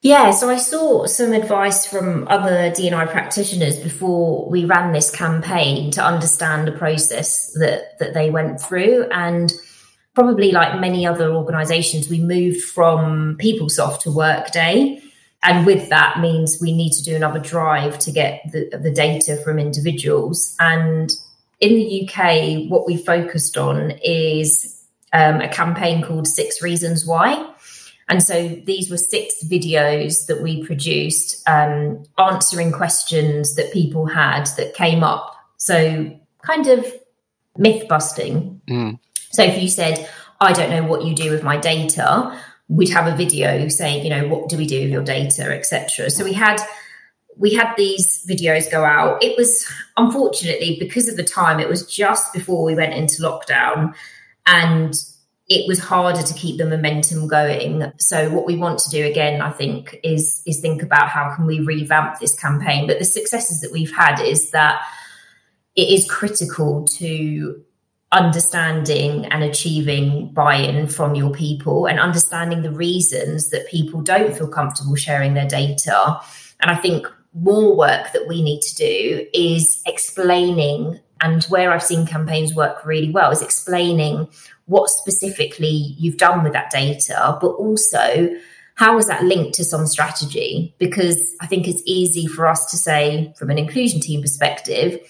Yeah, 0.00 0.30
so 0.30 0.48
I 0.48 0.58
saw 0.58 1.06
some 1.06 1.32
advice 1.32 1.84
from 1.84 2.28
other 2.28 2.70
DNI 2.70 3.10
practitioners 3.10 3.80
before 3.80 4.48
we 4.48 4.64
ran 4.64 4.92
this 4.92 5.10
campaign 5.10 5.90
to 5.92 6.04
understand 6.04 6.68
the 6.68 6.72
process 6.72 7.52
that 7.54 7.98
that 7.98 8.14
they 8.14 8.30
went 8.30 8.60
through 8.60 9.08
and 9.10 9.52
probably 10.14 10.52
like 10.52 10.80
many 10.80 11.04
other 11.04 11.32
organizations 11.32 12.08
we 12.08 12.20
moved 12.20 12.62
from 12.62 13.36
PeopleSoft 13.38 14.00
to 14.02 14.12
Workday 14.12 15.02
and 15.42 15.66
with 15.66 15.88
that 15.88 16.20
means 16.20 16.58
we 16.60 16.72
need 16.72 16.92
to 16.92 17.02
do 17.02 17.14
another 17.14 17.38
drive 17.38 17.98
to 18.00 18.12
get 18.12 18.42
the, 18.52 18.70
the 18.78 18.90
data 18.90 19.36
from 19.36 19.58
individuals 19.58 20.56
and 20.58 21.10
in 21.60 21.74
the 21.74 22.08
UK, 22.08 22.70
what 22.70 22.86
we 22.86 22.96
focused 22.96 23.56
on 23.56 23.92
is 24.02 24.84
um, 25.12 25.40
a 25.40 25.48
campaign 25.48 26.02
called 26.02 26.26
Six 26.26 26.62
Reasons 26.62 27.06
Why. 27.06 27.52
And 28.08 28.22
so 28.22 28.48
these 28.48 28.90
were 28.90 28.96
six 28.96 29.44
videos 29.44 30.26
that 30.26 30.40
we 30.40 30.64
produced 30.64 31.46
um, 31.46 32.04
answering 32.18 32.72
questions 32.72 33.54
that 33.56 33.72
people 33.72 34.06
had 34.06 34.46
that 34.56 34.74
came 34.74 35.04
up. 35.04 35.34
So, 35.58 36.18
kind 36.42 36.66
of 36.68 36.86
myth 37.56 37.86
busting. 37.88 38.60
Mm. 38.68 38.98
So, 39.30 39.42
if 39.42 39.60
you 39.60 39.68
said, 39.68 40.08
I 40.40 40.52
don't 40.52 40.70
know 40.70 40.84
what 40.84 41.04
you 41.04 41.14
do 41.14 41.30
with 41.30 41.42
my 41.42 41.58
data, 41.58 42.40
we'd 42.68 42.90
have 42.90 43.12
a 43.12 43.16
video 43.16 43.68
saying, 43.68 44.04
you 44.04 44.10
know, 44.10 44.28
what 44.28 44.48
do 44.48 44.56
we 44.56 44.66
do 44.66 44.80
with 44.82 44.90
your 44.90 45.02
data, 45.02 45.52
etc. 45.52 46.08
So, 46.08 46.24
we 46.24 46.32
had 46.32 46.62
we 47.38 47.54
had 47.54 47.74
these 47.76 48.26
videos 48.28 48.70
go 48.70 48.84
out. 48.84 49.22
It 49.22 49.36
was 49.36 49.66
unfortunately 49.96 50.76
because 50.78 51.08
of 51.08 51.16
the 51.16 51.24
time, 51.24 51.60
it 51.60 51.68
was 51.68 51.86
just 51.86 52.32
before 52.32 52.64
we 52.64 52.74
went 52.74 52.94
into 52.94 53.22
lockdown 53.22 53.94
and 54.46 54.94
it 55.48 55.66
was 55.66 55.78
harder 55.78 56.22
to 56.22 56.34
keep 56.34 56.58
the 56.58 56.66
momentum 56.66 57.26
going. 57.26 57.90
So 57.98 58.28
what 58.30 58.44
we 58.44 58.56
want 58.56 58.80
to 58.80 58.90
do 58.90 59.06
again, 59.06 59.40
I 59.40 59.50
think, 59.50 59.98
is 60.02 60.42
is 60.46 60.60
think 60.60 60.82
about 60.82 61.08
how 61.08 61.34
can 61.34 61.46
we 61.46 61.60
revamp 61.60 62.18
this 62.18 62.38
campaign. 62.38 62.86
But 62.86 62.98
the 62.98 63.04
successes 63.04 63.60
that 63.60 63.72
we've 63.72 63.94
had 63.94 64.20
is 64.20 64.50
that 64.50 64.82
it 65.74 65.88
is 65.88 66.10
critical 66.10 66.86
to 66.98 67.64
understanding 68.10 69.26
and 69.26 69.44
achieving 69.44 70.32
buy-in 70.32 70.88
from 70.88 71.14
your 71.14 71.30
people 71.30 71.86
and 71.86 72.00
understanding 72.00 72.62
the 72.62 72.70
reasons 72.70 73.50
that 73.50 73.68
people 73.68 74.00
don't 74.00 74.36
feel 74.36 74.48
comfortable 74.48 74.96
sharing 74.96 75.34
their 75.34 75.46
data. 75.46 76.18
And 76.60 76.70
I 76.70 76.74
think 76.74 77.06
more 77.40 77.76
work 77.76 78.12
that 78.12 78.26
we 78.26 78.42
need 78.42 78.60
to 78.62 78.74
do 78.74 79.26
is 79.32 79.82
explaining 79.86 81.00
and 81.20 81.44
where 81.44 81.72
I've 81.72 81.82
seen 81.82 82.06
campaigns 82.06 82.54
work 82.54 82.84
really 82.84 83.10
well 83.10 83.30
is 83.30 83.42
explaining 83.42 84.28
what 84.66 84.90
specifically 84.90 85.94
you've 85.98 86.16
done 86.16 86.44
with 86.44 86.52
that 86.52 86.70
data, 86.70 87.38
but 87.40 87.48
also 87.48 88.30
how 88.74 88.96
is 88.96 89.06
that 89.06 89.24
linked 89.24 89.54
to 89.54 89.64
some 89.64 89.86
strategy? 89.86 90.74
Because 90.78 91.34
I 91.40 91.46
think 91.46 91.66
it's 91.66 91.82
easy 91.84 92.26
for 92.28 92.46
us 92.46 92.70
to 92.70 92.76
say, 92.76 93.34
from 93.36 93.50
an 93.50 93.58
inclusion 93.58 94.00
team 94.00 94.22
perspective, 94.22 95.00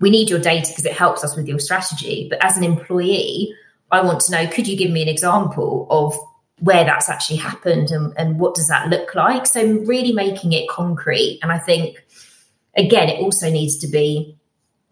we 0.00 0.08
need 0.08 0.30
your 0.30 0.38
data 0.38 0.68
because 0.68 0.86
it 0.86 0.94
helps 0.94 1.22
us 1.24 1.36
with 1.36 1.46
your 1.46 1.58
strategy. 1.58 2.26
But 2.30 2.42
as 2.42 2.56
an 2.56 2.64
employee, 2.64 3.54
I 3.90 4.00
want 4.00 4.20
to 4.20 4.32
know 4.32 4.46
could 4.46 4.66
you 4.66 4.76
give 4.76 4.90
me 4.90 5.02
an 5.02 5.08
example 5.08 5.86
of 5.90 6.18
where 6.60 6.84
that's 6.84 7.08
actually 7.08 7.36
happened 7.36 7.90
and, 7.90 8.12
and 8.16 8.38
what 8.38 8.54
does 8.54 8.68
that 8.68 8.88
look 8.88 9.14
like. 9.14 9.46
So 9.46 9.64
really 9.64 10.12
making 10.12 10.52
it 10.52 10.68
concrete. 10.68 11.38
And 11.42 11.52
I 11.52 11.58
think 11.58 12.04
again, 12.76 13.08
it 13.08 13.20
also 13.20 13.50
needs 13.50 13.78
to 13.78 13.88
be 13.88 14.36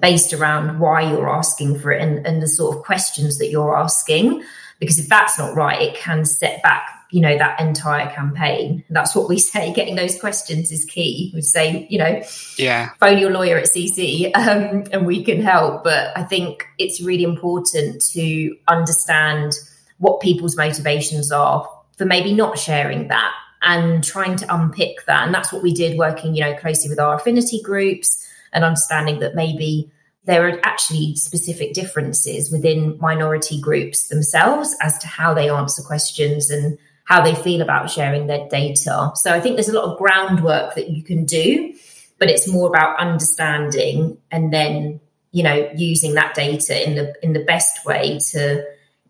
based 0.00 0.32
around 0.32 0.78
why 0.78 1.10
you're 1.10 1.28
asking 1.28 1.78
for 1.78 1.90
it 1.90 2.02
and, 2.02 2.26
and 2.26 2.42
the 2.42 2.48
sort 2.48 2.76
of 2.76 2.82
questions 2.82 3.38
that 3.38 3.50
you're 3.50 3.76
asking. 3.76 4.42
Because 4.78 4.98
if 4.98 5.08
that's 5.08 5.38
not 5.38 5.54
right, 5.54 5.80
it 5.80 5.96
can 5.96 6.24
set 6.24 6.62
back 6.62 6.96
you 7.10 7.20
know 7.20 7.38
that 7.38 7.60
entire 7.60 8.10
campaign 8.10 8.84
that's 8.90 9.14
what 9.14 9.28
we 9.28 9.38
say 9.52 9.72
getting 9.72 9.94
those 9.94 10.18
questions 10.18 10.72
is 10.72 10.84
key 10.84 11.30
we 11.34 11.40
say 11.40 11.86
you 11.88 11.98
know 11.98 12.22
yeah 12.58 12.90
phone 13.00 13.18
your 13.18 13.30
lawyer 13.30 13.56
at 13.56 13.66
cc 13.66 14.26
um, 14.36 14.84
and 14.92 15.06
we 15.06 15.22
can 15.22 15.40
help 15.40 15.84
but 15.84 16.16
i 16.16 16.22
think 16.22 16.66
it's 16.78 17.00
really 17.00 17.24
important 17.24 18.02
to 18.02 18.56
understand 18.68 19.52
what 19.98 20.20
people's 20.20 20.56
motivations 20.56 21.32
are 21.32 21.68
for 21.96 22.04
maybe 22.04 22.32
not 22.32 22.58
sharing 22.58 23.08
that 23.08 23.32
and 23.62 24.04
trying 24.04 24.36
to 24.36 24.54
unpick 24.54 25.04
that. 25.06 25.24
And 25.24 25.34
that's 25.34 25.52
what 25.52 25.62
we 25.62 25.72
did 25.72 25.98
working, 25.98 26.34
you 26.34 26.42
know, 26.42 26.54
closely 26.54 26.88
with 26.88 27.00
our 27.00 27.16
affinity 27.16 27.60
groups 27.62 28.24
and 28.52 28.64
understanding 28.64 29.18
that 29.20 29.34
maybe 29.34 29.90
there 30.24 30.48
are 30.48 30.60
actually 30.64 31.14
specific 31.14 31.72
differences 31.72 32.50
within 32.50 32.98
minority 33.00 33.60
groups 33.60 34.08
themselves 34.08 34.74
as 34.80 34.98
to 34.98 35.06
how 35.06 35.32
they 35.32 35.48
answer 35.48 35.82
questions 35.82 36.50
and 36.50 36.78
how 37.04 37.22
they 37.22 37.34
feel 37.34 37.62
about 37.62 37.90
sharing 37.90 38.26
their 38.26 38.48
data. 38.48 39.12
So 39.14 39.32
I 39.32 39.40
think 39.40 39.56
there's 39.56 39.68
a 39.68 39.72
lot 39.72 39.84
of 39.84 39.98
groundwork 39.98 40.74
that 40.74 40.90
you 40.90 41.02
can 41.04 41.24
do, 41.24 41.74
but 42.18 42.28
it's 42.28 42.48
more 42.48 42.68
about 42.68 42.98
understanding 42.98 44.18
and 44.32 44.52
then, 44.52 45.00
you 45.30 45.44
know, 45.44 45.70
using 45.76 46.14
that 46.14 46.34
data 46.34 46.84
in 46.84 46.96
the 46.96 47.14
in 47.22 47.32
the 47.32 47.44
best 47.44 47.84
way 47.84 48.18
to 48.30 48.64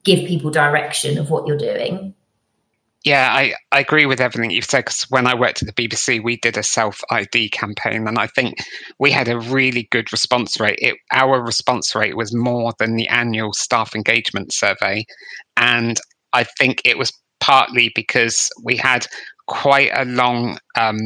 give 0.06 0.26
people 0.26 0.50
direction 0.50 1.18
of 1.18 1.28
what 1.28 1.46
you're 1.46 1.58
doing. 1.58 2.14
Yeah, 3.04 3.30
I, 3.32 3.54
I 3.70 3.80
agree 3.80 4.06
with 4.06 4.20
everything 4.20 4.50
you've 4.50 4.64
said. 4.64 4.84
Because 4.84 5.02
when 5.10 5.26
I 5.26 5.34
worked 5.34 5.62
at 5.62 5.66
the 5.66 5.88
BBC, 5.88 6.22
we 6.25 6.38
did 6.38 6.56
a 6.56 6.62
self 6.62 7.00
ID 7.10 7.50
campaign, 7.50 8.08
and 8.08 8.18
I 8.18 8.26
think 8.26 8.56
we 8.98 9.12
had 9.12 9.28
a 9.28 9.38
really 9.38 9.86
good 9.90 10.10
response 10.10 10.58
rate. 10.58 10.78
It, 10.80 10.96
our 11.12 11.40
response 11.40 11.94
rate 11.94 12.16
was 12.16 12.34
more 12.34 12.72
than 12.78 12.96
the 12.96 13.06
annual 13.08 13.52
staff 13.52 13.94
engagement 13.94 14.52
survey, 14.52 15.04
and 15.56 16.00
I 16.32 16.44
think 16.58 16.82
it 16.84 16.98
was 16.98 17.12
partly 17.38 17.92
because 17.94 18.50
we 18.64 18.76
had 18.76 19.06
quite 19.46 19.90
a 19.94 20.04
long 20.04 20.58
um, 20.76 20.98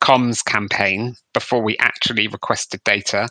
comms 0.00 0.42
campaign 0.42 1.14
before 1.34 1.62
we 1.62 1.76
actually 1.78 2.28
requested 2.28 2.80
data. 2.84 3.28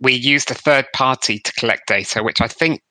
We 0.00 0.12
used 0.12 0.50
a 0.50 0.54
third 0.54 0.86
party 0.92 1.38
to 1.38 1.52
collect 1.54 1.86
data, 1.86 2.22
which 2.22 2.42
I 2.42 2.46
think 2.46 2.82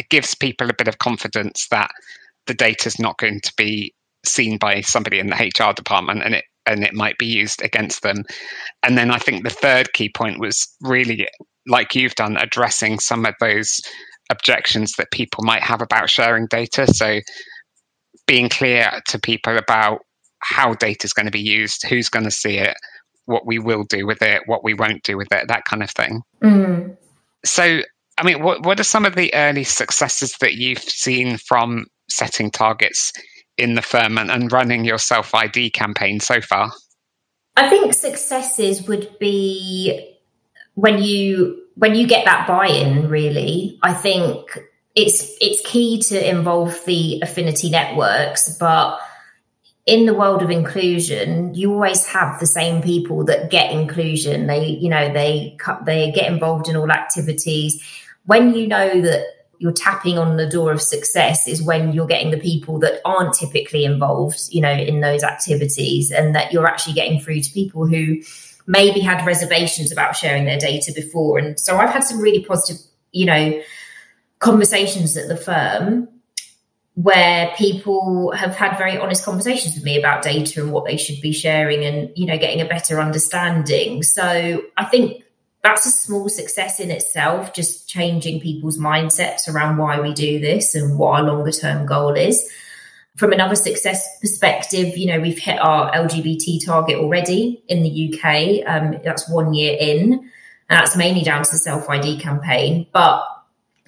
it 0.00 0.08
gives 0.08 0.34
people 0.34 0.70
a 0.70 0.74
bit 0.74 0.88
of 0.88 0.98
confidence 0.98 1.68
that 1.70 1.90
the 2.46 2.54
data 2.54 2.88
is 2.88 2.98
not 2.98 3.18
going 3.18 3.40
to 3.42 3.52
be 3.56 3.94
seen 4.24 4.56
by 4.56 4.80
somebody 4.80 5.18
in 5.18 5.28
the 5.28 5.36
HR 5.36 5.74
department 5.74 6.22
and 6.22 6.34
it 6.34 6.44
and 6.66 6.84
it 6.84 6.94
might 6.94 7.18
be 7.18 7.26
used 7.26 7.62
against 7.62 8.02
them. 8.02 8.22
And 8.82 8.96
then 8.96 9.10
I 9.10 9.18
think 9.18 9.44
the 9.44 9.50
third 9.50 9.92
key 9.92 10.10
point 10.10 10.38
was 10.38 10.68
really 10.80 11.26
like 11.66 11.94
you've 11.94 12.14
done 12.14 12.36
addressing 12.36 12.98
some 12.98 13.24
of 13.26 13.34
those 13.40 13.80
objections 14.30 14.92
that 14.92 15.10
people 15.10 15.42
might 15.42 15.62
have 15.62 15.82
about 15.82 16.10
sharing 16.10 16.46
data. 16.46 16.86
So 16.86 17.20
being 18.26 18.48
clear 18.48 19.00
to 19.08 19.18
people 19.18 19.56
about 19.56 20.00
how 20.40 20.74
data 20.74 21.04
is 21.04 21.12
going 21.12 21.26
to 21.26 21.32
be 21.32 21.40
used, 21.40 21.86
who's 21.88 22.08
going 22.08 22.24
to 22.24 22.30
see 22.30 22.58
it, 22.58 22.76
what 23.24 23.46
we 23.46 23.58
will 23.58 23.84
do 23.84 24.06
with 24.06 24.22
it, 24.22 24.42
what 24.46 24.62
we 24.62 24.74
won't 24.74 25.02
do 25.02 25.16
with 25.16 25.32
it, 25.32 25.48
that 25.48 25.64
kind 25.64 25.82
of 25.82 25.90
thing. 25.90 26.22
Mm. 26.42 26.96
So 27.44 27.80
I 28.20 28.22
mean, 28.22 28.42
what 28.42 28.64
what 28.66 28.78
are 28.78 28.84
some 28.84 29.06
of 29.06 29.16
the 29.16 29.32
early 29.34 29.64
successes 29.64 30.36
that 30.40 30.54
you've 30.54 30.82
seen 30.82 31.38
from 31.38 31.86
setting 32.10 32.50
targets 32.50 33.12
in 33.56 33.74
the 33.74 33.82
firm 33.82 34.18
and, 34.18 34.30
and 34.30 34.52
running 34.52 34.84
your 34.84 34.98
self 34.98 35.34
ID 35.34 35.70
campaign 35.70 36.20
so 36.20 36.42
far? 36.42 36.70
I 37.56 37.70
think 37.70 37.94
successes 37.94 38.86
would 38.86 39.18
be 39.18 40.16
when 40.74 41.02
you 41.02 41.62
when 41.76 41.94
you 41.94 42.06
get 42.06 42.26
that 42.26 42.46
buy-in. 42.46 43.08
Really, 43.08 43.78
I 43.82 43.94
think 43.94 44.58
it's 44.94 45.34
it's 45.40 45.66
key 45.66 46.02
to 46.08 46.28
involve 46.28 46.84
the 46.84 47.22
affinity 47.22 47.70
networks, 47.70 48.54
but 48.58 49.00
in 49.86 50.04
the 50.04 50.14
world 50.14 50.42
of 50.42 50.50
inclusion, 50.50 51.54
you 51.54 51.72
always 51.72 52.06
have 52.06 52.38
the 52.38 52.46
same 52.46 52.82
people 52.82 53.24
that 53.24 53.50
get 53.50 53.72
inclusion. 53.72 54.46
They, 54.46 54.66
you 54.66 54.90
know, 54.90 55.10
they 55.12 55.56
they 55.86 56.12
get 56.12 56.30
involved 56.30 56.68
in 56.68 56.76
all 56.76 56.90
activities. 56.90 57.82
When 58.26 58.54
you 58.54 58.66
know 58.66 59.00
that 59.00 59.24
you're 59.58 59.72
tapping 59.72 60.18
on 60.18 60.36
the 60.36 60.48
door 60.48 60.72
of 60.72 60.80
success 60.80 61.46
is 61.46 61.62
when 61.62 61.92
you're 61.92 62.06
getting 62.06 62.30
the 62.30 62.40
people 62.40 62.78
that 62.78 63.00
aren't 63.04 63.34
typically 63.34 63.84
involved, 63.84 64.40
you 64.50 64.60
know, 64.60 64.72
in 64.72 65.00
those 65.00 65.22
activities, 65.22 66.10
and 66.10 66.34
that 66.34 66.52
you're 66.52 66.66
actually 66.66 66.94
getting 66.94 67.20
through 67.20 67.40
to 67.40 67.50
people 67.52 67.86
who 67.86 68.16
maybe 68.66 69.00
had 69.00 69.26
reservations 69.26 69.92
about 69.92 70.16
sharing 70.16 70.44
their 70.44 70.58
data 70.58 70.92
before. 70.94 71.38
And 71.38 71.58
so 71.58 71.76
I've 71.76 71.90
had 71.90 72.04
some 72.04 72.20
really 72.20 72.44
positive, 72.44 72.80
you 73.12 73.26
know, 73.26 73.60
conversations 74.38 75.16
at 75.16 75.28
the 75.28 75.36
firm 75.36 76.08
where 76.94 77.52
people 77.56 78.32
have 78.32 78.54
had 78.54 78.76
very 78.76 78.98
honest 78.98 79.24
conversations 79.24 79.74
with 79.74 79.84
me 79.84 79.98
about 79.98 80.22
data 80.22 80.62
and 80.62 80.72
what 80.72 80.84
they 80.84 80.96
should 80.96 81.20
be 81.20 81.32
sharing 81.32 81.84
and 81.84 82.10
you 82.16 82.26
know 82.26 82.36
getting 82.36 82.60
a 82.60 82.64
better 82.64 83.00
understanding 83.00 84.02
so 84.02 84.60
i 84.76 84.84
think 84.84 85.22
that's 85.62 85.86
a 85.86 85.90
small 85.90 86.28
success 86.28 86.80
in 86.80 86.90
itself 86.90 87.52
just 87.52 87.88
changing 87.88 88.40
people's 88.40 88.78
mindsets 88.78 89.48
around 89.48 89.76
why 89.76 90.00
we 90.00 90.14
do 90.14 90.38
this 90.38 90.74
and 90.74 90.98
what 90.98 91.20
our 91.20 91.22
longer 91.22 91.52
term 91.52 91.86
goal 91.86 92.14
is. 92.14 92.50
From 93.16 93.32
another 93.32 93.56
success 93.56 94.18
perspective 94.20 94.96
you 94.96 95.06
know 95.06 95.20
we've 95.20 95.38
hit 95.38 95.60
our 95.60 95.92
lgbt 95.92 96.64
target 96.64 96.96
already 96.96 97.62
in 97.68 97.82
the 97.82 98.08
uk 98.08 98.24
um, 98.66 99.00
that's 99.04 99.28
one 99.28 99.52
year 99.54 99.76
in. 99.78 100.12
And 100.70 100.78
that's 100.78 100.96
mainly 100.96 101.22
down 101.22 101.42
to 101.42 101.50
the 101.50 101.58
self 101.58 101.90
id 101.90 102.20
campaign. 102.20 102.86
But 102.92 103.26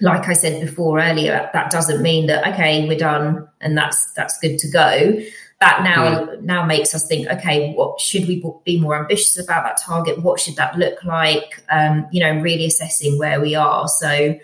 like 0.01 0.27
I 0.27 0.33
said 0.33 0.59
before 0.59 0.99
earlier, 0.99 1.49
that 1.53 1.71
doesn't 1.71 2.01
mean 2.01 2.27
that 2.27 2.45
okay, 2.53 2.87
we're 2.87 2.97
done 2.97 3.47
and 3.61 3.77
that's 3.77 4.11
that's 4.13 4.37
good 4.39 4.59
to 4.59 4.69
go. 4.69 5.21
That 5.63 5.81
now 5.81 6.25
mm. 6.25 6.41
now 6.41 6.65
makes 6.65 6.93
us 6.93 7.07
think, 7.07 7.25
okay, 7.29 7.71
what 7.71 7.97
should 7.97 8.27
we 8.27 8.43
be 8.65 8.81
more 8.81 8.99
ambitious 8.99 9.41
about 9.41 9.63
that 9.63 9.79
target? 9.81 10.21
What 10.21 10.41
should 10.41 10.57
that 10.57 10.77
look 10.77 11.01
like? 11.05 11.63
Um, 11.71 12.05
you 12.11 12.19
know, 12.19 12.41
really 12.41 12.65
assessing 12.65 13.17
where 13.17 13.39
we 13.39 13.55
are. 13.55 13.87
So 13.87 14.37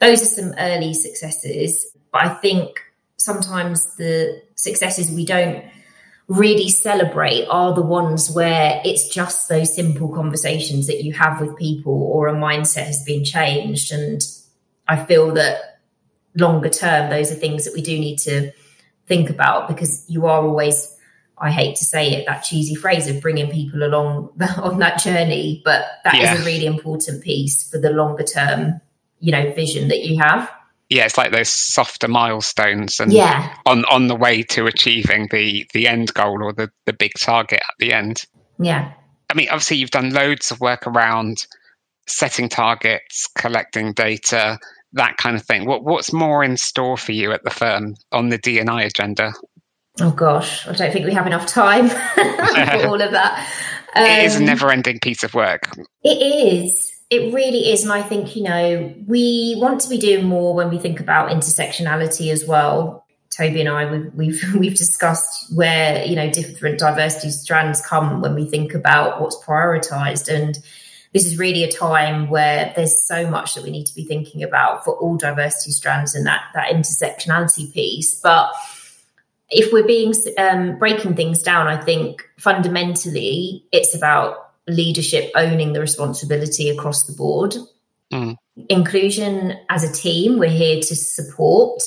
those 0.00 0.22
are 0.22 0.42
some 0.42 0.52
early 0.58 0.92
successes, 0.92 1.86
but 2.10 2.22
I 2.22 2.28
think 2.30 2.80
sometimes 3.18 3.94
the 3.94 4.42
successes 4.56 5.12
we 5.12 5.24
don't 5.24 5.64
really 6.26 6.68
celebrate 6.68 7.46
are 7.46 7.72
the 7.72 7.80
ones 7.80 8.32
where 8.32 8.80
it's 8.84 9.06
just 9.08 9.48
those 9.48 9.76
simple 9.76 10.08
conversations 10.12 10.88
that 10.88 11.04
you 11.04 11.12
have 11.12 11.40
with 11.40 11.56
people 11.56 12.02
or 12.02 12.26
a 12.26 12.34
mindset 12.34 12.86
has 12.86 13.04
been 13.04 13.24
changed 13.24 13.92
and 13.92 14.22
I 14.88 15.04
feel 15.04 15.34
that 15.34 15.78
longer 16.34 16.68
term, 16.68 17.10
those 17.10 17.30
are 17.30 17.36
things 17.36 17.64
that 17.64 17.74
we 17.74 17.80
do 17.80 17.96
need 17.96 18.18
to 18.20 18.52
think 19.06 19.30
about 19.30 19.68
because 19.68 20.04
you 20.08 20.26
are 20.26 20.42
always, 20.42 20.96
I 21.38 21.50
hate 21.50 21.76
to 21.76 21.84
say 21.84 22.12
it, 22.12 22.26
that 22.26 22.42
cheesy 22.42 22.74
phrase 22.74 23.08
of 23.08 23.20
bringing 23.20 23.50
people 23.50 23.82
along 23.82 24.30
on 24.58 24.78
that 24.78 24.98
journey, 25.00 25.62
but 25.64 25.84
that 26.04 26.14
yeah. 26.14 26.34
is 26.34 26.40
a 26.40 26.44
really 26.44 26.66
important 26.66 27.22
piece 27.22 27.68
for 27.68 27.78
the 27.78 27.90
longer 27.90 28.24
term, 28.24 28.80
you 29.20 29.32
know, 29.32 29.52
vision 29.52 29.88
that 29.88 30.04
you 30.04 30.18
have. 30.18 30.50
Yeah, 30.90 31.06
it's 31.06 31.16
like 31.16 31.32
those 31.32 31.48
softer 31.48 32.08
milestones 32.08 33.00
and 33.00 33.12
yeah. 33.12 33.54
on 33.64 33.86
on 33.86 34.06
the 34.06 34.14
way 34.14 34.42
to 34.42 34.66
achieving 34.66 35.28
the 35.30 35.66
the 35.72 35.88
end 35.88 36.12
goal 36.12 36.42
or 36.42 36.52
the 36.52 36.70
the 36.84 36.92
big 36.92 37.12
target 37.18 37.60
at 37.60 37.74
the 37.78 37.92
end. 37.92 38.24
Yeah. 38.58 38.92
I 39.30 39.34
mean, 39.34 39.48
obviously 39.48 39.78
you've 39.78 39.90
done 39.90 40.12
loads 40.12 40.50
of 40.50 40.60
work 40.60 40.86
around 40.86 41.46
setting 42.06 42.48
targets, 42.48 43.26
collecting 43.36 43.92
data, 43.92 44.58
that 44.94 45.16
kind 45.16 45.36
of 45.36 45.42
thing. 45.42 45.66
What 45.66 45.84
what's 45.84 46.12
more 46.12 46.42
in 46.42 46.56
store 46.56 46.96
for 46.96 47.12
you 47.12 47.32
at 47.32 47.44
the 47.44 47.50
firm 47.50 47.94
on 48.12 48.30
the 48.30 48.38
DNI 48.38 48.86
agenda? 48.86 49.32
Oh 50.00 50.10
gosh, 50.10 50.66
I 50.66 50.72
don't 50.72 50.92
think 50.92 51.06
we 51.06 51.14
have 51.14 51.26
enough 51.26 51.46
time 51.46 51.88
for 52.14 52.86
all 52.86 53.00
of 53.00 53.12
that. 53.12 53.48
Um, 53.94 54.04
it 54.06 54.24
is 54.24 54.36
a 54.36 54.38
um, 54.38 54.46
never-ending 54.46 55.00
piece 55.00 55.22
of 55.22 55.34
work. 55.34 55.70
It 56.02 56.08
is. 56.08 56.92
It 57.10 57.32
really 57.32 57.70
is, 57.72 57.84
and 57.84 57.92
I 57.92 58.02
think 58.02 58.34
you 58.34 58.42
know 58.42 58.94
we 59.06 59.56
want 59.58 59.80
to 59.82 59.88
be 59.88 59.98
doing 59.98 60.24
more 60.24 60.54
when 60.54 60.70
we 60.70 60.78
think 60.78 61.00
about 61.00 61.30
intersectionality 61.30 62.32
as 62.32 62.44
well. 62.44 63.04
Toby 63.30 63.60
and 63.60 63.68
I, 63.68 63.90
we've, 63.90 64.14
we've 64.14 64.54
we've 64.58 64.76
discussed 64.76 65.54
where 65.54 66.04
you 66.04 66.16
know 66.16 66.30
different 66.30 66.78
diversity 66.78 67.30
strands 67.30 67.84
come 67.84 68.20
when 68.20 68.34
we 68.34 68.46
think 68.46 68.74
about 68.74 69.20
what's 69.20 69.36
prioritised, 69.44 70.32
and 70.32 70.58
this 71.14 71.24
is 71.24 71.38
really 71.38 71.62
a 71.62 71.70
time 71.70 72.28
where 72.28 72.72
there's 72.74 73.06
so 73.06 73.30
much 73.30 73.54
that 73.54 73.62
we 73.62 73.70
need 73.70 73.86
to 73.86 73.94
be 73.94 74.04
thinking 74.04 74.42
about 74.42 74.84
for 74.84 74.94
all 74.96 75.16
diversity 75.16 75.70
strands 75.70 76.14
and 76.14 76.26
that 76.26 76.42
that 76.54 76.72
intersectionality 76.72 77.72
piece. 77.72 78.20
But 78.20 78.50
if 79.48 79.72
we're 79.72 79.86
being 79.86 80.12
um, 80.36 80.76
breaking 80.76 81.14
things 81.14 81.40
down, 81.40 81.68
I 81.68 81.82
think 81.82 82.28
fundamentally 82.36 83.64
it's 83.70 83.94
about 83.94 84.50
leadership 84.66 85.30
owning 85.36 85.72
the 85.72 85.80
responsibility 85.80 86.68
across 86.68 87.04
the 87.04 87.12
board. 87.12 87.54
Mm. 88.12 88.36
Inclusion 88.68 89.56
as 89.68 89.84
a 89.84 89.92
team, 89.92 90.38
we're 90.38 90.48
here 90.48 90.80
to 90.80 90.96
support 90.96 91.82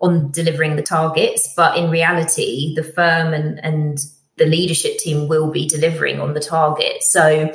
on 0.00 0.32
delivering 0.32 0.74
the 0.74 0.82
targets, 0.82 1.52
but 1.56 1.76
in 1.76 1.88
reality, 1.88 2.74
the 2.74 2.82
firm 2.82 3.32
and, 3.32 3.64
and 3.64 3.98
the 4.38 4.46
leadership 4.46 4.98
team 4.98 5.28
will 5.28 5.52
be 5.52 5.68
delivering 5.68 6.18
on 6.18 6.34
the 6.34 6.40
target. 6.40 7.04
So 7.04 7.54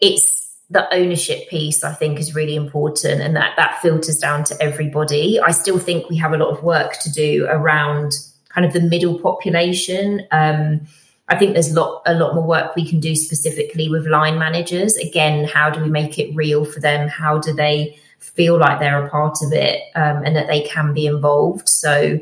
it's 0.00 0.45
the 0.68 0.92
ownership 0.92 1.48
piece 1.48 1.84
I 1.84 1.92
think 1.92 2.18
is 2.18 2.34
really 2.34 2.56
important 2.56 3.20
and 3.20 3.36
that 3.36 3.54
that 3.56 3.80
filters 3.80 4.18
down 4.18 4.44
to 4.44 4.60
everybody. 4.60 5.40
I 5.40 5.52
still 5.52 5.78
think 5.78 6.08
we 6.10 6.16
have 6.16 6.32
a 6.32 6.38
lot 6.38 6.48
of 6.48 6.62
work 6.62 6.98
to 7.00 7.12
do 7.12 7.46
around 7.48 8.14
kind 8.48 8.66
of 8.66 8.72
the 8.72 8.80
middle 8.80 9.18
population. 9.18 10.26
Um, 10.32 10.86
I 11.28 11.36
think 11.36 11.52
there's 11.52 11.72
a 11.72 11.80
lot 11.80 12.02
a 12.06 12.14
lot 12.14 12.34
more 12.34 12.46
work 12.46 12.74
we 12.74 12.88
can 12.88 13.00
do 13.00 13.14
specifically 13.14 13.88
with 13.88 14.06
line 14.06 14.38
managers. 14.38 14.96
Again, 14.96 15.44
how 15.44 15.70
do 15.70 15.80
we 15.80 15.88
make 15.88 16.18
it 16.18 16.34
real 16.34 16.64
for 16.64 16.80
them? 16.80 17.08
How 17.08 17.38
do 17.38 17.52
they 17.52 17.98
feel 18.18 18.58
like 18.58 18.80
they're 18.80 19.04
a 19.04 19.10
part 19.10 19.38
of 19.42 19.52
it 19.52 19.82
um, 19.94 20.24
and 20.24 20.34
that 20.34 20.48
they 20.48 20.62
can 20.62 20.94
be 20.94 21.06
involved? 21.06 21.68
So 21.68 22.18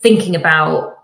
thinking 0.00 0.34
about 0.34 0.98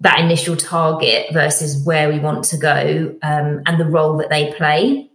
that 0.00 0.20
initial 0.20 0.56
target 0.56 1.32
versus 1.32 1.84
where 1.84 2.08
we 2.08 2.20
want 2.20 2.44
to 2.44 2.56
go 2.56 3.16
um, 3.22 3.62
and 3.66 3.80
the 3.80 3.84
role 3.84 4.16
that 4.18 4.30
they 4.30 4.52
play 4.52 5.10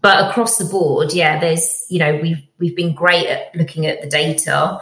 but 0.00 0.28
across 0.28 0.58
the 0.58 0.64
board, 0.64 1.12
yeah, 1.12 1.40
there's 1.40 1.86
you 1.88 1.98
know 1.98 2.16
we've 2.16 2.42
we've 2.58 2.76
been 2.76 2.94
great 2.94 3.26
at 3.26 3.54
looking 3.54 3.86
at 3.86 4.00
the 4.00 4.08
data, 4.08 4.80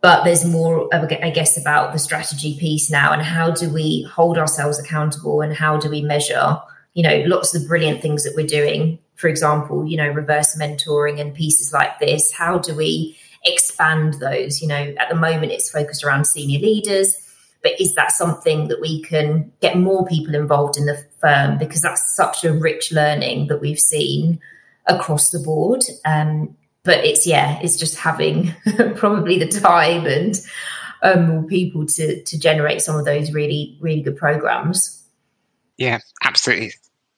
but 0.00 0.24
there's 0.24 0.44
more, 0.44 0.88
I 0.92 1.30
guess, 1.30 1.56
about 1.56 1.92
the 1.92 1.98
strategy 1.98 2.58
piece 2.58 2.90
now 2.90 3.12
and 3.12 3.22
how 3.22 3.52
do 3.52 3.72
we 3.72 4.02
hold 4.12 4.36
ourselves 4.36 4.78
accountable 4.80 5.42
and 5.42 5.54
how 5.54 5.76
do 5.76 5.88
we 5.88 6.02
measure, 6.02 6.60
you 6.94 7.04
know, 7.04 7.22
lots 7.26 7.54
of 7.54 7.62
the 7.62 7.68
brilliant 7.68 8.02
things 8.02 8.24
that 8.24 8.34
we're 8.34 8.46
doing. 8.46 8.98
For 9.14 9.28
example, 9.28 9.86
you 9.86 9.96
know, 9.96 10.08
reverse 10.08 10.56
mentoring 10.58 11.20
and 11.20 11.32
pieces 11.32 11.72
like 11.72 12.00
this. 12.00 12.32
How 12.32 12.58
do 12.58 12.74
we 12.74 13.16
expand 13.44 14.14
those? 14.14 14.60
You 14.60 14.68
know, 14.68 14.94
at 14.98 15.08
the 15.08 15.14
moment 15.14 15.52
it's 15.52 15.70
focused 15.70 16.02
around 16.02 16.26
senior 16.26 16.58
leaders 16.58 17.21
but 17.62 17.80
is 17.80 17.94
that 17.94 18.12
something 18.12 18.68
that 18.68 18.80
we 18.80 19.02
can 19.02 19.52
get 19.60 19.78
more 19.78 20.06
people 20.06 20.34
involved 20.34 20.76
in 20.76 20.86
the 20.86 21.04
firm? 21.20 21.58
Because 21.58 21.80
that's 21.80 22.14
such 22.16 22.44
a 22.44 22.52
rich 22.52 22.92
learning 22.92 23.46
that 23.48 23.60
we've 23.60 23.78
seen 23.78 24.40
across 24.86 25.30
the 25.30 25.38
board. 25.38 25.84
Um, 26.04 26.56
but 26.84 27.04
it's 27.04 27.26
yeah 27.26 27.58
it's 27.62 27.76
just 27.76 27.96
having 27.96 28.54
probably 28.96 29.38
the 29.38 29.46
time 29.46 30.06
and 30.06 30.40
um, 31.02 31.28
more 31.28 31.42
people 31.44 31.86
to 31.86 32.22
to 32.22 32.38
generate 32.38 32.82
some 32.82 32.96
of 32.96 33.04
those 33.04 33.32
really 33.32 33.76
really 33.80 34.02
good 34.02 34.16
programs. 34.16 35.04
Yeah 35.76 35.98
absolutely. 36.24 36.72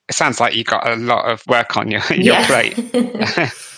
It 0.07 0.13
sounds 0.13 0.39
like 0.39 0.55
you've 0.55 0.67
got 0.67 0.87
a 0.87 0.95
lot 0.97 1.25
of 1.25 1.41
work 1.47 1.77
on 1.77 1.89
your, 1.89 2.01
your 2.09 2.35
yeah. 2.35 2.45
plate 2.45 2.75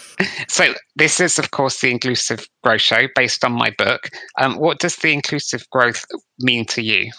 so 0.48 0.74
this 0.96 1.20
is, 1.20 1.40
of 1.40 1.52
course, 1.52 1.82
the 1.82 1.92
Inclusive 1.92 2.48
Growth 2.64 2.82
Show 2.82 3.08
based 3.16 3.44
on 3.44 3.52
my 3.52 3.72
book. 3.78 4.10
Um, 4.38 4.58
what 4.58 4.80
does 4.80 4.96
the 4.98 5.14
inclusive 5.14 5.70
growth 5.70 6.06
mean 6.40 6.66
to 6.68 6.82
you? 6.82 7.12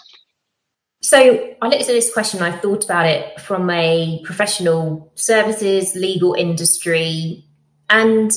So 1.01 1.55
I 1.61 1.67
looked 1.67 1.81
at 1.81 1.87
this 1.87 2.13
question. 2.13 2.41
I 2.41 2.51
thought 2.51 2.83
about 2.83 3.05
it 3.05 3.39
from 3.39 3.69
a 3.69 4.21
professional 4.25 5.11
services, 5.15 5.95
legal 5.95 6.33
industry, 6.33 7.45
and 7.89 8.31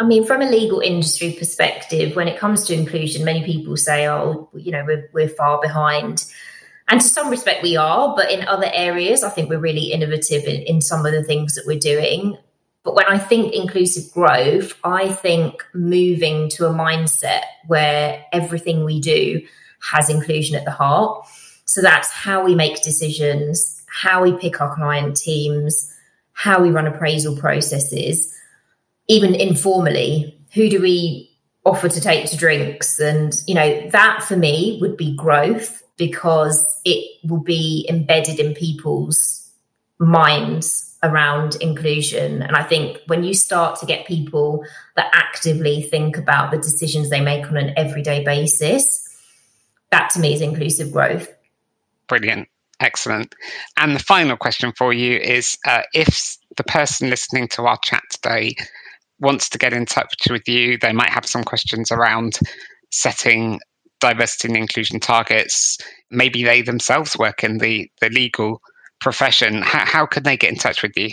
I 0.00 0.04
mean, 0.04 0.24
from 0.24 0.42
a 0.42 0.50
legal 0.50 0.80
industry 0.80 1.36
perspective, 1.38 2.16
when 2.16 2.26
it 2.26 2.38
comes 2.38 2.64
to 2.64 2.74
inclusion, 2.74 3.24
many 3.24 3.44
people 3.44 3.76
say, 3.76 4.08
"Oh, 4.08 4.50
you 4.54 4.72
know, 4.72 4.84
we're 4.84 5.08
we're 5.12 5.28
far 5.28 5.60
behind." 5.60 6.24
And 6.88 7.00
to 7.00 7.06
some 7.06 7.30
respect, 7.30 7.62
we 7.62 7.76
are, 7.76 8.14
but 8.14 8.30
in 8.30 8.46
other 8.46 8.70
areas, 8.72 9.22
I 9.22 9.30
think 9.30 9.48
we're 9.48 9.58
really 9.58 9.92
innovative 9.92 10.44
in, 10.44 10.62
in 10.62 10.80
some 10.82 11.06
of 11.06 11.12
the 11.12 11.22
things 11.22 11.54
that 11.54 11.64
we're 11.66 11.78
doing. 11.78 12.36
But 12.84 12.94
when 12.94 13.06
I 13.06 13.18
think 13.18 13.54
inclusive 13.54 14.12
growth, 14.12 14.74
I 14.84 15.08
think 15.08 15.64
moving 15.72 16.48
to 16.50 16.66
a 16.66 16.72
mindset 16.72 17.42
where 17.66 18.24
everything 18.32 18.84
we 18.84 19.00
do 19.00 19.46
has 19.90 20.10
inclusion 20.10 20.54
at 20.56 20.64
the 20.64 20.70
heart. 20.70 21.26
So 21.64 21.80
that's 21.80 22.10
how 22.10 22.44
we 22.44 22.54
make 22.54 22.82
decisions, 22.82 23.82
how 23.86 24.22
we 24.22 24.32
pick 24.32 24.60
our 24.60 24.74
client 24.74 25.16
teams, 25.16 25.92
how 26.32 26.62
we 26.62 26.70
run 26.70 26.86
appraisal 26.86 27.36
processes, 27.36 28.34
even 29.08 29.34
informally. 29.34 30.38
Who 30.52 30.68
do 30.68 30.80
we 30.80 31.34
offer 31.64 31.88
to 31.88 32.00
take 32.00 32.26
to 32.30 32.36
drinks. 32.36 32.98
And, 32.98 33.34
you 33.46 33.54
know, 33.54 33.88
that 33.90 34.22
for 34.22 34.36
me 34.36 34.78
would 34.80 34.96
be 34.96 35.16
growth 35.16 35.82
because 35.96 36.80
it 36.84 37.20
will 37.28 37.40
be 37.40 37.86
embedded 37.88 38.38
in 38.38 38.54
people's 38.54 39.50
minds 39.98 40.93
around 41.04 41.56
inclusion. 41.60 42.42
And 42.42 42.56
I 42.56 42.64
think 42.64 42.98
when 43.06 43.22
you 43.22 43.34
start 43.34 43.78
to 43.80 43.86
get 43.86 44.06
people 44.06 44.64
that 44.96 45.10
actively 45.12 45.82
think 45.82 46.16
about 46.16 46.50
the 46.50 46.56
decisions 46.56 47.10
they 47.10 47.20
make 47.20 47.46
on 47.46 47.56
an 47.56 47.74
everyday 47.76 48.24
basis, 48.24 49.00
that 49.90 50.10
to 50.10 50.18
me 50.18 50.34
is 50.34 50.40
inclusive 50.40 50.90
growth. 50.90 51.28
Brilliant. 52.08 52.48
Excellent. 52.80 53.34
And 53.76 53.94
the 53.94 54.00
final 54.00 54.36
question 54.36 54.72
for 54.76 54.92
you 54.92 55.16
is 55.18 55.56
uh, 55.66 55.82
if 55.92 56.36
the 56.56 56.64
person 56.64 57.10
listening 57.10 57.48
to 57.48 57.62
our 57.62 57.78
chat 57.82 58.02
today 58.10 58.56
wants 59.20 59.48
to 59.50 59.58
get 59.58 59.72
in 59.72 59.86
touch 59.86 60.26
with 60.28 60.48
you, 60.48 60.78
they 60.78 60.92
might 60.92 61.10
have 61.10 61.26
some 61.26 61.44
questions 61.44 61.92
around 61.92 62.38
setting 62.90 63.60
diversity 64.00 64.48
and 64.48 64.56
inclusion 64.56 65.00
targets. 65.00 65.78
Maybe 66.10 66.42
they 66.42 66.62
themselves 66.62 67.16
work 67.16 67.44
in 67.44 67.58
the, 67.58 67.88
the 68.00 68.10
legal 68.10 68.60
profession. 69.04 69.62
How, 69.62 69.84
how 69.84 70.06
can 70.06 70.24
they 70.24 70.36
get 70.36 70.50
in 70.50 70.56
touch 70.56 70.82
with 70.82 70.96
you? 70.96 71.10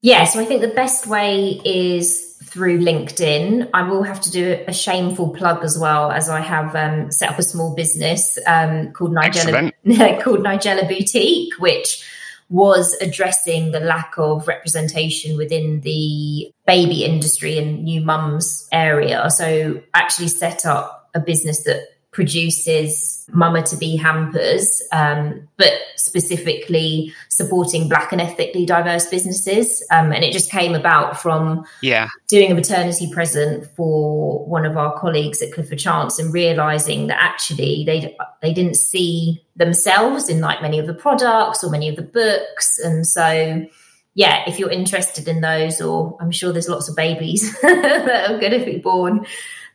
Yeah, 0.00 0.24
so 0.24 0.40
I 0.40 0.44
think 0.44 0.62
the 0.62 0.68
best 0.68 1.08
way 1.08 1.60
is 1.64 2.36
through 2.44 2.78
LinkedIn. 2.78 3.68
I 3.74 3.82
will 3.82 4.04
have 4.04 4.20
to 4.22 4.30
do 4.30 4.64
a 4.66 4.72
shameful 4.72 5.30
plug 5.30 5.64
as 5.64 5.76
well, 5.76 6.12
as 6.12 6.30
I 6.30 6.40
have 6.40 6.74
um, 6.76 7.10
set 7.10 7.30
up 7.30 7.38
a 7.38 7.42
small 7.42 7.74
business 7.74 8.38
um, 8.46 8.92
called 8.92 9.10
Nigella 9.10 9.72
called 10.22 10.38
Nigella 10.38 10.88
Boutique, 10.88 11.52
which 11.58 12.04
was 12.48 12.96
addressing 13.02 13.72
the 13.72 13.80
lack 13.80 14.14
of 14.16 14.46
representation 14.46 15.36
within 15.36 15.80
the 15.80 16.50
baby 16.66 17.04
industry 17.04 17.58
and 17.58 17.84
new 17.84 18.00
mums 18.00 18.68
area. 18.72 19.28
So 19.30 19.82
actually 19.92 20.28
set 20.28 20.64
up 20.64 21.10
a 21.14 21.20
business 21.20 21.64
that 21.64 21.82
produces 22.10 23.26
mama 23.32 23.62
to 23.62 23.76
be 23.76 23.96
hampers, 23.96 24.82
um, 24.92 25.46
but 25.56 25.72
specifically 25.96 27.12
supporting 27.28 27.88
black 27.88 28.12
and 28.12 28.20
ethnically 28.20 28.64
diverse 28.64 29.06
businesses. 29.06 29.86
Um, 29.90 30.12
and 30.12 30.24
it 30.24 30.32
just 30.32 30.50
came 30.50 30.74
about 30.74 31.20
from 31.20 31.66
yeah. 31.82 32.08
doing 32.26 32.50
a 32.50 32.54
maternity 32.54 33.10
present 33.12 33.66
for 33.76 34.44
one 34.46 34.64
of 34.64 34.76
our 34.76 34.98
colleagues 34.98 35.42
at 35.42 35.52
Clifford 35.52 35.78
Chance 35.78 36.18
and 36.18 36.32
realizing 36.32 37.08
that 37.08 37.18
actually 37.20 37.84
they 37.84 38.16
they 38.40 38.54
didn't 38.54 38.76
see 38.76 39.44
themselves 39.56 40.28
in 40.28 40.40
like 40.40 40.62
many 40.62 40.78
of 40.78 40.86
the 40.86 40.94
products 40.94 41.62
or 41.62 41.70
many 41.70 41.88
of 41.88 41.96
the 41.96 42.02
books. 42.02 42.78
And 42.78 43.06
so 43.06 43.66
yeah, 44.14 44.42
if 44.48 44.58
you're 44.58 44.70
interested 44.70 45.28
in 45.28 45.42
those, 45.42 45.80
or 45.80 46.16
I'm 46.20 46.32
sure 46.32 46.52
there's 46.52 46.68
lots 46.68 46.88
of 46.88 46.96
babies 46.96 47.56
that 47.62 48.30
are 48.30 48.40
going 48.40 48.58
to 48.58 48.64
be 48.64 48.78
born 48.78 49.26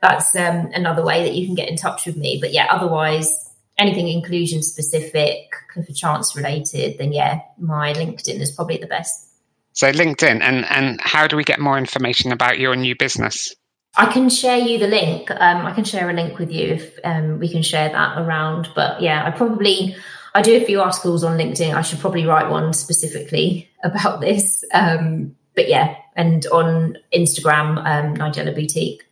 that's 0.04 0.36
um, 0.36 0.70
another 0.74 1.04
way 1.04 1.24
that 1.24 1.34
you 1.34 1.46
can 1.46 1.56
get 1.56 1.70
in 1.70 1.78
touch 1.78 2.06
with 2.06 2.18
me. 2.18 2.38
But 2.40 2.52
yeah, 2.52 2.68
otherwise, 2.70 3.50
anything 3.78 4.10
inclusion 4.10 4.62
specific, 4.62 5.50
Clifford 5.72 5.96
Chance 5.96 6.36
related, 6.36 6.98
then 6.98 7.14
yeah, 7.14 7.40
my 7.58 7.94
LinkedIn 7.94 8.42
is 8.42 8.52
probably 8.52 8.78
the 8.78 8.86
best. 8.86 9.30
So 9.72 9.92
LinkedIn, 9.92 10.42
and 10.42 10.66
and 10.66 11.00
how 11.02 11.26
do 11.26 11.38
we 11.38 11.44
get 11.44 11.60
more 11.60 11.78
information 11.78 12.32
about 12.32 12.60
your 12.60 12.76
new 12.76 12.96
business? 12.96 13.56
I 13.96 14.12
can 14.12 14.30
share 14.30 14.58
you 14.58 14.78
the 14.78 14.88
link. 14.88 15.32
Um, 15.32 15.66
I 15.66 15.72
can 15.72 15.86
share 15.86 16.10
a 16.10 16.14
link 16.14 16.38
with 16.38 16.52
you 16.52 16.74
if 16.74 17.00
um, 17.04 17.40
we 17.40 17.48
can 17.48 17.62
share 17.64 17.90
that 17.90 18.18
around. 18.20 18.70
But 18.76 19.02
yeah, 19.02 19.26
I 19.26 19.32
probably 19.32 19.96
I 20.36 20.42
do 20.42 20.58
a 20.58 20.66
few 20.66 20.82
articles 20.82 21.24
on 21.24 21.38
LinkedIn. 21.38 21.74
I 21.74 21.82
should 21.82 22.00
probably 22.00 22.26
write 22.26 22.50
one 22.50 22.74
specifically 22.74 23.70
about 23.84 24.20
this. 24.20 24.66
Um, 24.74 25.36
but 25.56 25.70
yeah, 25.70 25.96
and 26.16 26.46
on 26.48 26.98
Instagram, 27.16 27.78
um, 27.78 28.18
Nigella 28.18 28.54
Boutique. 28.54 29.04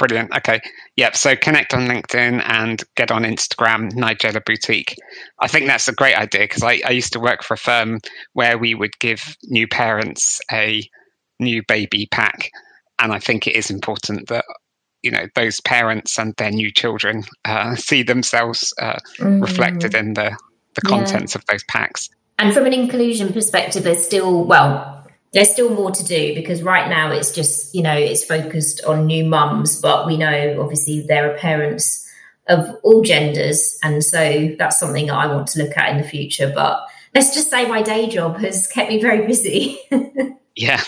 Brilliant. 0.00 0.34
Okay. 0.34 0.60
Yep. 0.96 1.14
So 1.14 1.36
connect 1.36 1.74
on 1.74 1.86
LinkedIn 1.86 2.42
and 2.46 2.82
get 2.96 3.10
on 3.10 3.24
Instagram, 3.24 3.92
Nigella 3.92 4.42
Boutique. 4.42 4.96
I 5.40 5.46
think 5.46 5.66
that's 5.66 5.88
a 5.88 5.92
great 5.92 6.16
idea 6.16 6.40
because 6.40 6.62
I, 6.62 6.80
I 6.86 6.92
used 6.92 7.12
to 7.12 7.20
work 7.20 7.42
for 7.42 7.52
a 7.52 7.58
firm 7.58 7.98
where 8.32 8.56
we 8.56 8.74
would 8.74 8.98
give 8.98 9.36
new 9.44 9.68
parents 9.68 10.40
a 10.50 10.82
new 11.38 11.62
baby 11.68 12.08
pack. 12.10 12.50
And 12.98 13.12
I 13.12 13.18
think 13.18 13.46
it 13.46 13.56
is 13.56 13.70
important 13.70 14.28
that 14.28 14.46
you 15.02 15.10
know 15.10 15.26
those 15.34 15.60
parents 15.60 16.18
and 16.18 16.34
their 16.38 16.50
new 16.50 16.72
children 16.72 17.24
uh, 17.44 17.74
see 17.76 18.02
themselves 18.02 18.72
uh, 18.80 18.96
mm. 19.18 19.42
reflected 19.42 19.94
in 19.94 20.14
the 20.14 20.34
the 20.76 20.82
contents 20.82 21.34
yeah. 21.34 21.40
of 21.40 21.44
those 21.44 21.64
packs. 21.64 22.08
And 22.38 22.54
from 22.54 22.64
an 22.64 22.72
inclusion 22.72 23.34
perspective, 23.34 23.82
there's 23.82 24.02
still 24.02 24.44
well, 24.44 24.99
there's 25.32 25.50
still 25.50 25.70
more 25.70 25.90
to 25.90 26.04
do 26.04 26.34
because 26.34 26.62
right 26.62 26.88
now 26.88 27.10
it's 27.10 27.32
just 27.32 27.74
you 27.74 27.82
know 27.82 27.96
it's 27.96 28.24
focused 28.24 28.84
on 28.84 29.06
new 29.06 29.24
mums 29.24 29.80
but 29.80 30.06
we 30.06 30.16
know 30.16 30.60
obviously 30.60 31.02
there 31.02 31.30
are 31.30 31.36
parents 31.38 32.06
of 32.48 32.68
all 32.82 33.02
genders 33.02 33.78
and 33.82 34.02
so 34.04 34.54
that's 34.58 34.78
something 34.78 35.06
that 35.06 35.14
i 35.14 35.26
want 35.26 35.46
to 35.46 35.62
look 35.62 35.76
at 35.76 35.90
in 35.90 35.98
the 35.98 36.08
future 36.08 36.50
but 36.54 36.84
let's 37.14 37.34
just 37.34 37.50
say 37.50 37.66
my 37.66 37.82
day 37.82 38.08
job 38.08 38.38
has 38.38 38.66
kept 38.66 38.90
me 38.90 39.00
very 39.00 39.26
busy 39.26 39.78
yeah 40.56 40.82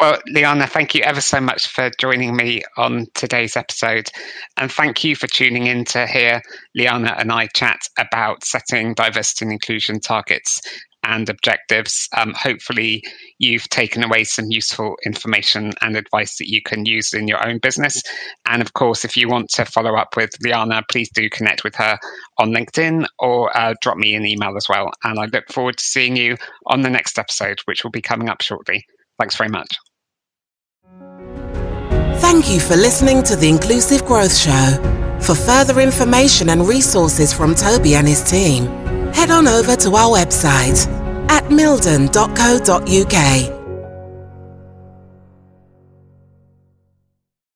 well, 0.00 0.20
Liana, 0.28 0.68
thank 0.68 0.94
you 0.94 1.02
ever 1.02 1.20
so 1.20 1.40
much 1.40 1.66
for 1.66 1.90
joining 1.98 2.36
me 2.36 2.62
on 2.76 3.06
today's 3.14 3.56
episode. 3.56 4.08
And 4.56 4.70
thank 4.70 5.02
you 5.02 5.16
for 5.16 5.26
tuning 5.26 5.66
in 5.66 5.84
to 5.86 6.06
hear 6.06 6.42
Liana 6.76 7.16
and 7.18 7.32
I 7.32 7.48
chat 7.48 7.80
about 7.98 8.44
setting 8.44 8.94
diversity 8.94 9.46
and 9.46 9.52
inclusion 9.52 9.98
targets 9.98 10.60
and 11.04 11.28
objectives. 11.28 12.08
Um, 12.16 12.34
hopefully, 12.34 13.02
you've 13.38 13.68
taken 13.68 14.02
away 14.02 14.24
some 14.24 14.46
useful 14.50 14.96
information 15.04 15.72
and 15.80 15.96
advice 15.96 16.36
that 16.38 16.48
you 16.48 16.60
can 16.62 16.86
use 16.86 17.14
in 17.14 17.28
your 17.28 17.46
own 17.46 17.58
business. 17.58 18.02
And 18.46 18.62
of 18.62 18.72
course, 18.74 19.04
if 19.04 19.16
you 19.16 19.28
want 19.28 19.50
to 19.50 19.64
follow 19.64 19.96
up 19.96 20.16
with 20.16 20.30
Liana, 20.42 20.82
please 20.90 21.10
do 21.14 21.28
connect 21.30 21.64
with 21.64 21.74
her 21.76 21.98
on 22.38 22.50
LinkedIn 22.50 23.06
or 23.18 23.56
uh, 23.56 23.74
drop 23.80 23.96
me 23.96 24.14
an 24.14 24.26
email 24.26 24.56
as 24.56 24.68
well. 24.68 24.90
And 25.04 25.18
I 25.18 25.26
look 25.26 25.48
forward 25.50 25.78
to 25.78 25.84
seeing 25.84 26.16
you 26.16 26.36
on 26.66 26.82
the 26.82 26.90
next 26.90 27.18
episode, 27.18 27.58
which 27.64 27.84
will 27.84 27.90
be 27.90 28.02
coming 28.02 28.28
up 28.28 28.42
shortly. 28.42 28.84
Thanks 29.18 29.36
very 29.36 29.50
much. 29.50 29.76
Thank 32.20 32.50
you 32.50 32.60
for 32.60 32.76
listening 32.76 33.22
to 33.24 33.36
the 33.36 33.48
Inclusive 33.48 34.04
Growth 34.04 34.36
Show. 34.36 34.98
For 35.20 35.34
further 35.34 35.80
information 35.80 36.50
and 36.50 36.66
resources 36.66 37.32
from 37.32 37.54
Toby 37.54 37.94
and 37.94 38.06
his 38.06 38.22
team, 38.22 38.66
head 39.14 39.30
on 39.30 39.48
over 39.48 39.76
to 39.76 39.94
our 39.94 40.16
website 40.16 40.86
at 41.30 41.44
mildon.co.uk 41.44 43.57